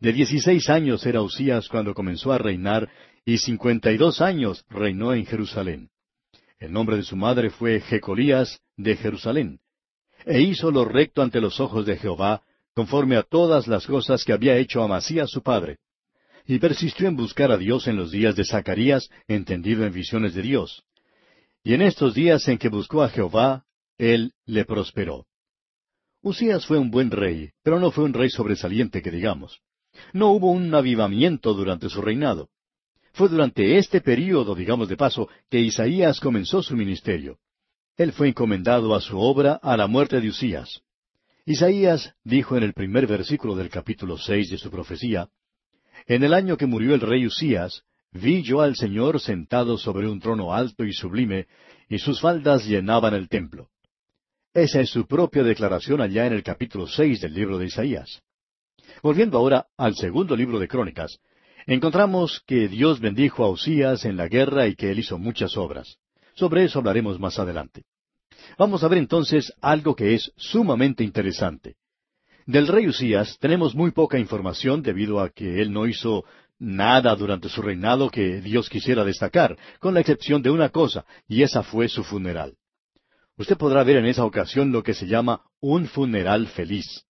[0.00, 2.90] De dieciséis años era Usías cuando comenzó a reinar,
[3.24, 5.90] y cincuenta y dos años reinó en Jerusalén.
[6.58, 9.60] El nombre de su madre fue Jecolías de Jerusalén.
[10.24, 12.42] E hizo lo recto ante los ojos de Jehová,
[12.74, 15.78] conforme a todas las cosas que había hecho Amasías su padre.
[16.46, 20.42] Y persistió en buscar a Dios en los días de Zacarías, entendido en visiones de
[20.42, 20.84] Dios.
[21.64, 23.64] Y en estos días en que buscó a Jehová,
[23.98, 25.26] él le prosperó.
[26.22, 29.60] Usías fue un buen rey, pero no fue un rey sobresaliente que digamos.
[30.12, 32.48] No hubo un avivamiento durante su reinado.
[33.12, 37.38] Fue durante este período, digamos de paso, que Isaías comenzó su ministerio.
[37.96, 40.80] Él fue encomendado a su obra a la muerte de Usías.
[41.44, 45.28] Isaías dijo en el primer versículo del capítulo seis de su profecía,
[46.06, 47.82] En el año que murió el rey Usías,
[48.12, 51.48] vi yo al Señor sentado sobre un trono alto y sublime,
[51.88, 53.68] y sus faldas llenaban el templo.
[54.54, 58.22] Esa es su propia declaración allá en el capítulo seis del libro de Isaías.
[59.02, 61.18] Volviendo ahora al segundo libro de Crónicas,
[61.66, 65.98] Encontramos que Dios bendijo a Usías en la guerra y que él hizo muchas obras.
[66.34, 67.84] Sobre eso hablaremos más adelante.
[68.58, 71.76] Vamos a ver entonces algo que es sumamente interesante.
[72.46, 76.24] Del rey Usías tenemos muy poca información debido a que él no hizo
[76.58, 81.42] nada durante su reinado que Dios quisiera destacar, con la excepción de una cosa, y
[81.42, 82.54] esa fue su funeral.
[83.36, 87.04] Usted podrá ver en esa ocasión lo que se llama un funeral feliz.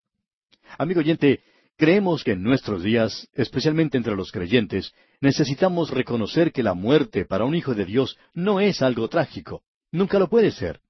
[0.79, 1.43] Amigo oyente,
[1.77, 7.45] creemos que en nuestros días, especialmente entre los creyentes, necesitamos reconocer que la muerte para
[7.45, 9.63] un hijo de Dios no es algo trágico.
[9.91, 10.81] Nunca lo puede ser.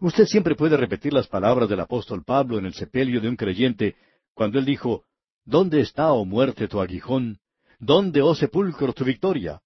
[0.00, 3.96] Usted siempre puede repetir las palabras del apóstol Pablo en el sepelio de un creyente,
[4.34, 5.04] cuando él dijo,
[5.44, 7.38] ¿Dónde está, oh muerte, tu aguijón?
[7.78, 9.60] ¿Dónde, oh sepulcro, tu victoria?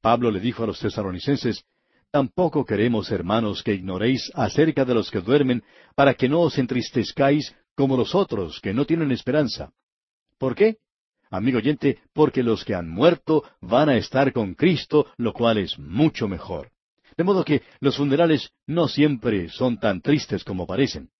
[0.00, 1.64] Pablo le dijo a los tesaronicenses,
[2.10, 5.64] Tampoco queremos, hermanos, que ignoréis acerca de los que duermen,
[5.96, 9.72] para que no os entristezcáis como los otros, que no tienen esperanza.
[10.38, 10.76] ¿Por qué?
[11.30, 15.78] Amigo oyente, porque los que han muerto van a estar con Cristo, lo cual es
[15.78, 16.70] mucho mejor.
[17.16, 21.10] De modo que los funerales no siempre son tan tristes como parecen.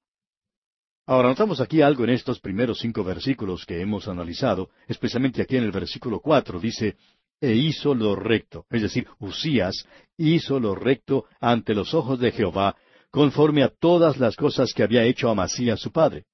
[1.07, 5.65] Ahora notamos aquí algo en estos primeros cinco versículos que hemos analizado, especialmente aquí en
[5.65, 6.97] el versículo cuatro, dice,
[7.41, 9.87] e hizo lo recto, es decir, Usías
[10.17, 12.75] hizo lo recto ante los ojos de Jehová,
[13.11, 16.25] conforme a todas las cosas que había hecho Amasías su padre.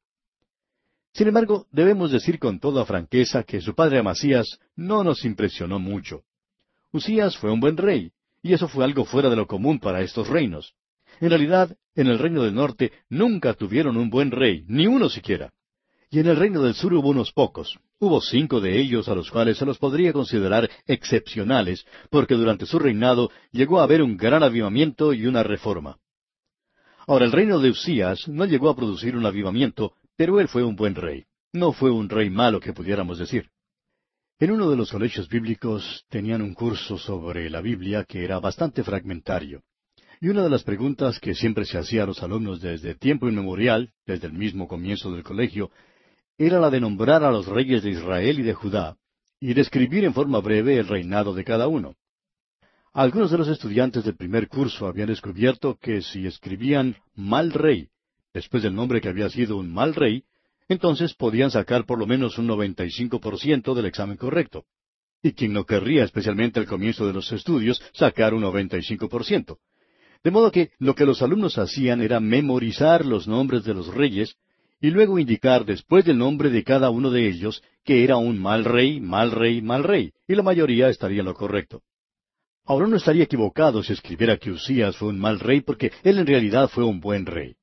[1.12, 6.22] Sin embargo, debemos decir con toda franqueza que su padre Amasías no nos impresionó mucho.
[6.92, 10.28] Usías fue un buen rey, y eso fue algo fuera de lo común para estos
[10.28, 10.74] reinos.
[11.20, 15.52] En realidad, en el reino del norte nunca tuvieron un buen rey, ni uno siquiera.
[16.10, 17.78] Y en el reino del sur hubo unos pocos.
[17.98, 22.78] Hubo cinco de ellos a los cuales se los podría considerar excepcionales, porque durante su
[22.78, 25.98] reinado llegó a haber un gran avivamiento y una reforma.
[27.06, 30.76] Ahora, el reino de Usías no llegó a producir un avivamiento, pero él fue un
[30.76, 31.24] buen rey.
[31.50, 33.48] No fue un rey malo que pudiéramos decir.
[34.38, 38.84] En uno de los colegios bíblicos tenían un curso sobre la Biblia que era bastante
[38.84, 39.62] fragmentario.
[40.20, 43.94] Y una de las preguntas que siempre se hacía a los alumnos desde tiempo inmemorial,
[44.04, 45.70] desde el mismo comienzo del colegio,
[46.36, 48.98] era la de nombrar a los reyes de Israel y de Judá,
[49.40, 51.96] y describir en forma breve el reinado de cada uno.
[52.92, 57.88] Algunos de los estudiantes del primer curso habían descubierto que si escribían mal rey,
[58.32, 60.24] después del nombre que había sido un mal rey,
[60.68, 64.64] entonces podían sacar por lo menos un 95% del examen correcto.
[65.22, 69.58] Y quien no querría, especialmente al comienzo de los estudios, sacar un 95%.
[70.22, 74.36] De modo que lo que los alumnos hacían era memorizar los nombres de los reyes
[74.80, 78.64] y luego indicar después del nombre de cada uno de ellos que era un mal
[78.64, 81.82] rey, mal rey, mal rey, y la mayoría estaría en lo correcto.
[82.64, 86.26] Ahora no estaría equivocado si escribiera que Usías fue un mal rey porque él en
[86.26, 87.56] realidad fue un buen rey.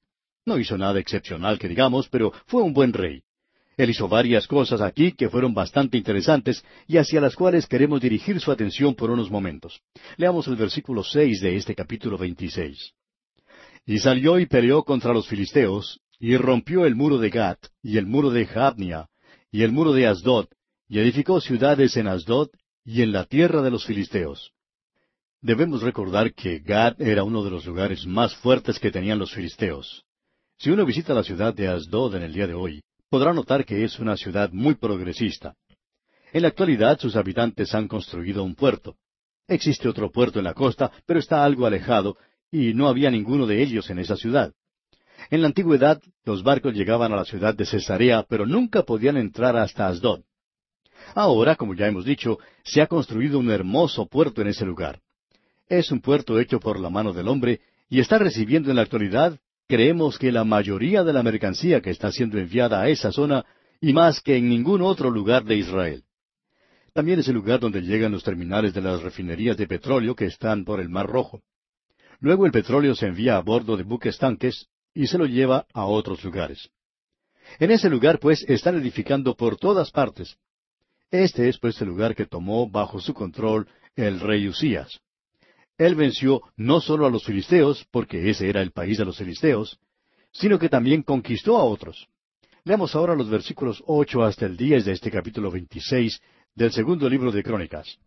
[0.47, 3.21] No hizo nada excepcional que digamos, pero fue un buen rey.
[3.75, 8.39] Él hizo varias cosas aquí que fueron bastante interesantes y hacia las cuales queremos dirigir
[8.39, 9.81] su atención por unos momentos.
[10.15, 12.93] Leamos el versículo seis de este capítulo veintiséis.
[13.85, 18.05] Y salió y peleó contra los filisteos, y rompió el muro de Gat, y el
[18.05, 19.09] muro de Jabnia,
[19.51, 20.47] y el muro de Asdod,
[20.87, 22.51] y edificó ciudades en Asdod
[22.85, 24.53] y en la tierra de los filisteos.
[25.41, 30.05] Debemos recordar que Gad era uno de los lugares más fuertes que tenían los filisteos.
[30.59, 33.83] Si uno visita la ciudad de Asdod en el día de hoy, podrá notar que
[33.83, 35.53] es una ciudad muy progresista.
[36.33, 38.95] En la actualidad sus habitantes han construido un puerto.
[39.47, 42.17] Existe otro puerto en la costa, pero está algo alejado,
[42.51, 44.51] y no había ninguno de ellos en esa ciudad.
[45.29, 49.55] En la antigüedad, los barcos llegaban a la ciudad de Cesarea, pero nunca podían entrar
[49.57, 50.21] hasta Asdod.
[51.13, 55.01] Ahora, como ya hemos dicho, se ha construido un hermoso puerto en ese lugar.
[55.69, 59.39] Es un puerto hecho por la mano del hombre y está recibiendo en la actualidad
[59.67, 63.45] creemos que la mayoría de la mercancía que está siendo enviada a esa zona
[63.81, 66.03] y más que en ningún otro lugar de Israel.
[66.93, 70.65] También es el lugar donde llegan los terminales de las refinerías de petróleo que están
[70.65, 71.41] por el Mar Rojo.
[72.19, 75.85] Luego el petróleo se envía a bordo de buques tanques y se lo lleva a
[75.85, 76.69] otros lugares.
[77.59, 80.37] En ese lugar, pues, están edificando por todas partes.
[81.11, 84.99] Este es, pues, el lugar que tomó bajo su control el rey Usías.
[85.77, 89.79] Él venció no solo a los filisteos, porque ese era el país de los filisteos,
[90.31, 92.07] sino que también conquistó a otros.
[92.63, 96.19] Leamos ahora los versículos ocho hasta el diez de este capítulo veintiséis
[96.55, 97.97] del segundo libro de Crónicas.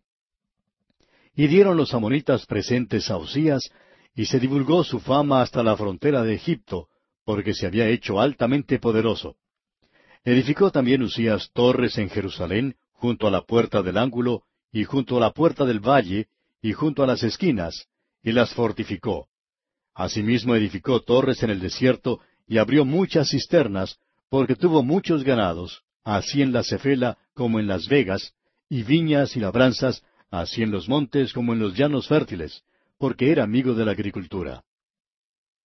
[1.33, 3.71] Y dieron los amonitas presentes a Usías,
[4.13, 6.89] y se divulgó su fama hasta la frontera de Egipto,
[7.23, 9.37] porque se había hecho altamente poderoso.
[10.25, 15.21] Edificó también Usías torres en Jerusalén, junto a la puerta del ángulo, y junto a
[15.21, 16.27] la puerta del valle,
[16.61, 17.87] y junto a las esquinas,
[18.23, 19.27] y las fortificó.
[19.93, 23.97] Asimismo edificó torres en el desierto, y abrió muchas cisternas,
[24.29, 28.33] porque tuvo muchos ganados, así en la Cefela como en las Vegas,
[28.69, 32.63] y viñas y labranzas, así en los montes como en los llanos fértiles,
[32.97, 34.63] porque era amigo de la agricultura.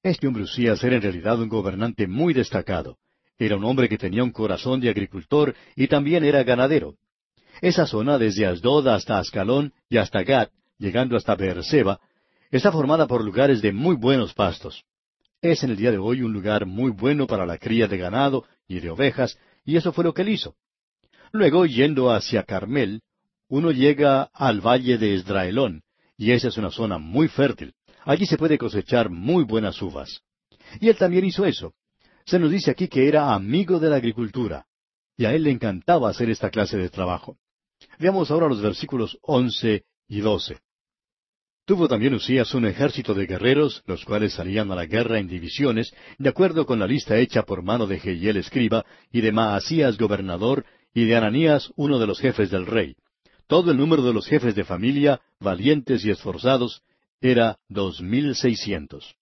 [0.02, 2.98] Este hombre Usías era en realidad un gobernante muy destacado.
[3.38, 6.94] Era un hombre que tenía un corazón de agricultor y también era ganadero.
[7.60, 12.00] Esa zona, desde Asdod hasta Ascalón y hasta Gat, llegando hasta Beerseba,
[12.50, 14.84] está formada por lugares de muy buenos pastos.
[15.42, 18.44] Es en el día de hoy un lugar muy bueno para la cría de ganado
[18.66, 20.54] y de ovejas, y eso fue lo que él hizo.
[21.32, 23.02] Luego, yendo hacia Carmel,
[23.48, 25.82] uno llega al valle de Esdraelón,
[26.16, 27.74] y esa es una zona muy fértil.
[28.04, 30.22] Allí se puede cosechar muy buenas uvas.
[30.80, 31.74] Y él también hizo eso.
[32.24, 34.66] Se nos dice aquí que era amigo de la agricultura,
[35.16, 37.36] y a él le encantaba hacer esta clase de trabajo.
[37.98, 40.58] Veamos ahora los versículos once y doce.
[41.66, 45.92] Tuvo también Usías un ejército de guerreros, los cuales salían a la guerra en divisiones,
[46.16, 50.64] de acuerdo con la lista hecha por mano de Jehiel escriba, y de Maasías gobernador,
[50.94, 52.94] y de Ananías uno de los jefes del rey.
[53.48, 56.82] Todo el número de los jefes de familia, valientes y esforzados,
[57.20, 59.16] era dos mil seiscientos.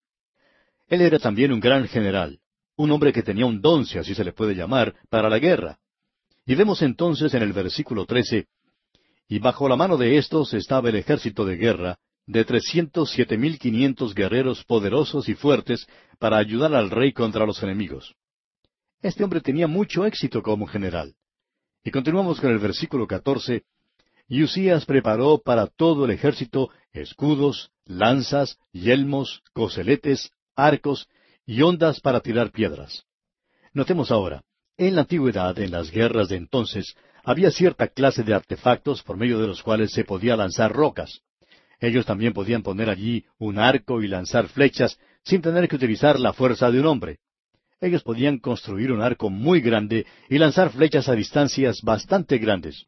[0.88, 2.40] Él era también un gran general,
[2.76, 5.78] un hombre que tenía un don, si así se le puede llamar, para la guerra.
[6.44, 8.48] Y vemos entonces en el versículo trece,
[9.28, 13.58] y bajo la mano de éstos estaba el ejército de guerra, de trescientos siete mil
[13.58, 15.86] quinientos guerreros poderosos y fuertes
[16.18, 18.14] para ayudar al rey contra los enemigos.
[19.02, 21.14] Este hombre tenía mucho éxito como general.
[21.84, 23.64] Y continuamos con el versículo catorce.
[24.26, 31.08] Y Usías preparó para todo el ejército escudos, lanzas, yelmos, coseletes, arcos
[31.44, 33.04] y ondas para tirar piedras.
[33.74, 34.42] Notemos ahora,
[34.78, 39.38] en la antigüedad, en las guerras de entonces, había cierta clase de artefactos por medio
[39.38, 41.20] de los cuales se podía lanzar rocas.
[41.80, 46.32] Ellos también podían poner allí un arco y lanzar flechas sin tener que utilizar la
[46.32, 47.18] fuerza de un hombre.
[47.80, 52.86] Ellos podían construir un arco muy grande y lanzar flechas a distancias bastante grandes.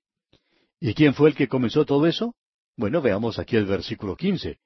[0.81, 2.35] ¿Y quién fue el que comenzó todo eso?
[2.77, 4.59] Bueno, veamos aquí el versículo quince.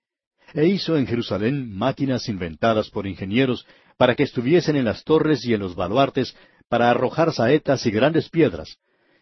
[0.52, 3.66] E hizo en Jerusalén máquinas inventadas por ingenieros
[3.96, 6.36] para que estuviesen en las torres y en los baluartes
[6.68, 8.76] para arrojar saetas y grandes piedras.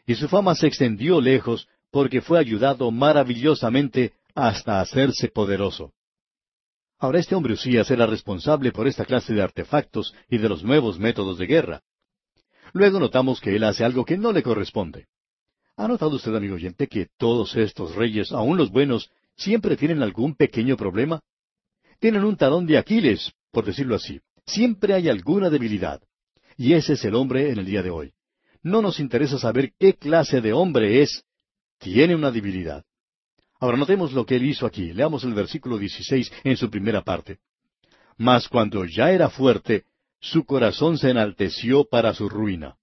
[0.07, 5.93] Y su fama se extendió lejos porque fue ayudado maravillosamente hasta hacerse poderoso.
[6.99, 10.99] Ahora este hombre Usías era responsable por esta clase de artefactos y de los nuevos
[10.99, 11.83] métodos de guerra.
[12.73, 15.07] Luego notamos que él hace algo que no le corresponde.
[15.77, 20.35] ¿Ha notado usted, amigo oyente, que todos estos reyes, aun los buenos, siempre tienen algún
[20.35, 21.21] pequeño problema?
[22.01, 24.21] Tienen un talón de Aquiles, por decirlo así.
[24.45, 26.03] Siempre hay alguna debilidad.
[26.57, 28.13] Y ese es el hombre en el día de hoy.
[28.63, 31.25] No nos interesa saber qué clase de hombre es.
[31.79, 32.85] Tiene una debilidad.
[33.61, 34.93] Ahora notemos lo que él hizo aquí.
[34.93, 37.39] Leamos el versículo 16 en su primera parte.
[38.17, 39.85] Mas cuando ya era fuerte,
[40.21, 42.77] su corazón se enalteció para su ruina.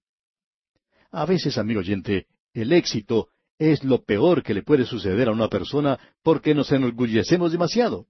[1.10, 5.48] A veces, amigo oyente, el éxito es lo peor que le puede suceder a una
[5.48, 8.06] persona porque nos enorgullecemos demasiado.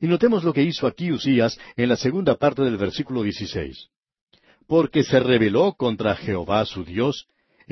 [0.00, 3.88] Y notemos lo que hizo aquí Usías en la segunda parte del versículo 16.
[4.66, 7.26] Porque se rebeló contra Jehová su Dios,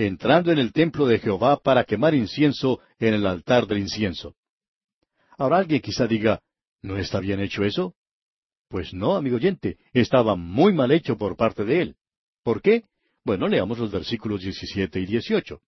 [0.07, 4.37] entrando en el templo de Jehová para quemar incienso en el altar del incienso.
[5.37, 6.41] Ahora alguien quizá diga,
[6.83, 7.95] ¿no está bien hecho eso?
[8.69, 11.97] Pues no, amigo oyente, estaba muy mal hecho por parte de él.
[12.45, 12.85] ¿Por qué?
[13.25, 15.61] Bueno, leamos los versículos 17 y 18.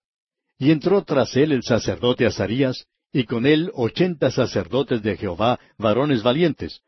[0.58, 6.22] Y entró tras él el sacerdote Azarías, y con él ochenta sacerdotes de Jehová, varones
[6.22, 6.82] valientes.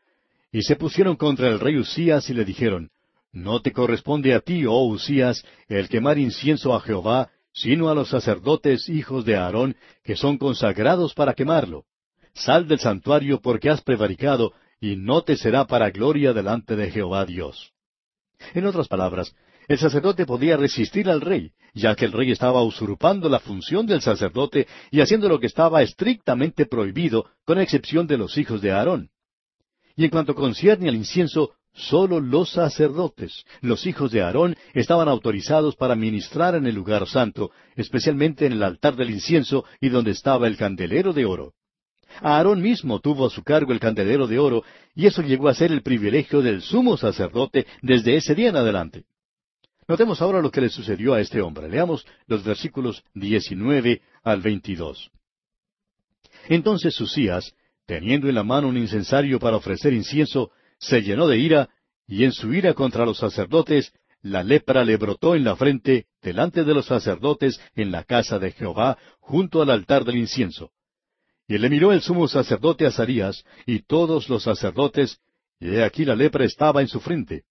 [0.51, 2.91] Y se pusieron contra el rey Usías y le dijeron,
[3.33, 8.09] no te corresponde a ti, oh Usías, el quemar incienso a Jehová, sino a los
[8.09, 11.85] sacerdotes hijos de Aarón, que son consagrados para quemarlo.
[12.33, 17.25] Sal del santuario porque has prevaricado, y no te será para gloria delante de Jehová
[17.25, 17.71] Dios.
[18.53, 19.33] En otras palabras,
[19.67, 24.01] el sacerdote podía resistir al rey, ya que el rey estaba usurpando la función del
[24.01, 29.09] sacerdote y haciendo lo que estaba estrictamente prohibido, con excepción de los hijos de Aarón.
[29.95, 35.75] Y en cuanto concierne al incienso, Solo los sacerdotes, los hijos de Aarón, estaban autorizados
[35.75, 40.47] para ministrar en el lugar santo, especialmente en el altar del incienso y donde estaba
[40.47, 41.53] el candelero de oro.
[42.21, 44.63] Aarón mismo tuvo a su cargo el candelero de oro,
[44.93, 49.05] y eso llegó a ser el privilegio del sumo sacerdote desde ese día en adelante.
[49.87, 51.67] Notemos ahora lo que le sucedió a este hombre.
[51.67, 55.11] Leamos los versículos 19 al 22.
[56.47, 57.53] Entonces Susías,
[57.85, 60.51] teniendo en la mano un incensario para ofrecer incienso,
[60.83, 61.69] se llenó de ira,
[62.07, 66.63] y en su ira contra los sacerdotes, la lepra le brotó en la frente delante
[66.63, 70.71] de los sacerdotes en la casa de Jehová, junto al altar del incienso.
[71.47, 75.19] Y le miró el sumo sacerdote Azarías, y todos los sacerdotes,
[75.59, 77.43] y he aquí la lepra estaba en su frente.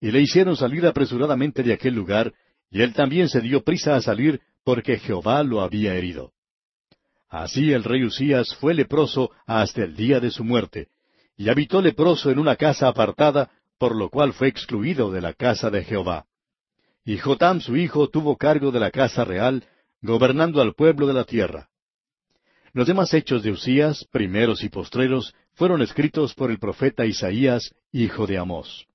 [0.00, 2.32] Y le hicieron salir apresuradamente de aquel lugar,
[2.70, 6.32] y él también se dio prisa a salir, porque Jehová lo había herido.
[7.28, 10.88] Así el rey Usías fue leproso hasta el día de su muerte,
[11.40, 15.70] y habitó leproso en una casa apartada, por lo cual fue excluido de la casa
[15.70, 16.26] de Jehová.
[17.02, 19.64] Y Jotam su hijo tuvo cargo de la casa real,
[20.02, 21.70] gobernando al pueblo de la tierra.
[22.74, 28.26] Los demás hechos de Usías, primeros y postreros, fueron escritos por el profeta Isaías, hijo
[28.26, 28.86] de Amós.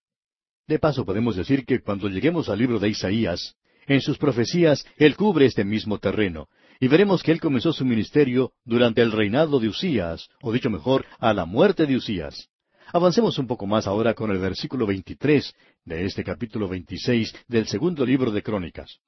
[0.68, 3.56] De paso podemos decir que cuando lleguemos al libro de Isaías,
[3.88, 6.48] en sus profecías él cubre este mismo terreno,
[6.80, 11.06] y veremos que él comenzó su ministerio durante el reinado de Usías, o dicho mejor,
[11.20, 12.50] a la muerte de Usías.
[12.94, 15.54] Avancemos un poco más ahora con el versículo 23
[15.86, 19.00] de este capítulo 26 del segundo libro de Crónicas.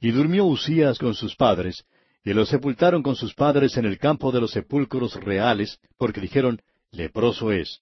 [0.00, 1.84] Y durmió Usías con sus padres,
[2.24, 6.60] y lo sepultaron con sus padres en el campo de los sepulcros reales, porque dijeron,
[6.90, 7.80] leproso es.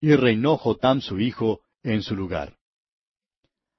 [0.00, 2.56] Y reinó Jotam su hijo en su lugar.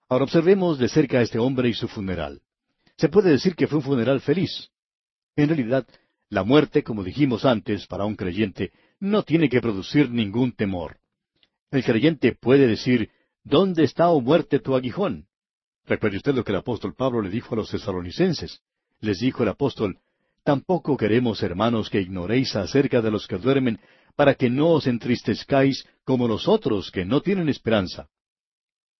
[0.07, 2.41] Ahora observemos de cerca a este hombre y su funeral.
[2.97, 4.69] Se puede decir que fue un funeral feliz.
[5.35, 5.85] En realidad,
[6.29, 10.97] la muerte, como dijimos antes, para un creyente, no tiene que producir ningún temor.
[11.71, 13.11] El creyente puede decir,
[13.43, 15.27] ¿Dónde está, o oh muerte, tu aguijón?
[15.85, 18.61] Recuerde usted lo que el apóstol Pablo le dijo a los tesalonicenses
[19.01, 19.99] les dijo el apóstol,
[20.43, 23.79] Tampoco queremos, hermanos, que ignoréis acerca de los que duermen,
[24.15, 28.07] para que no os entristezcáis como los otros que no tienen esperanza.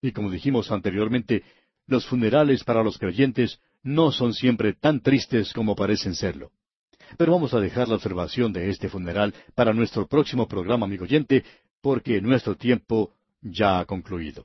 [0.02, 1.44] Y como dijimos anteriormente,
[1.86, 6.50] los funerales para los creyentes no son siempre tan tristes como parecen serlo.
[7.16, 11.44] Pero vamos a dejar la observación de este funeral para nuestro próximo programa, amigo oyente,
[11.80, 14.44] porque nuestro tiempo ya ha concluido.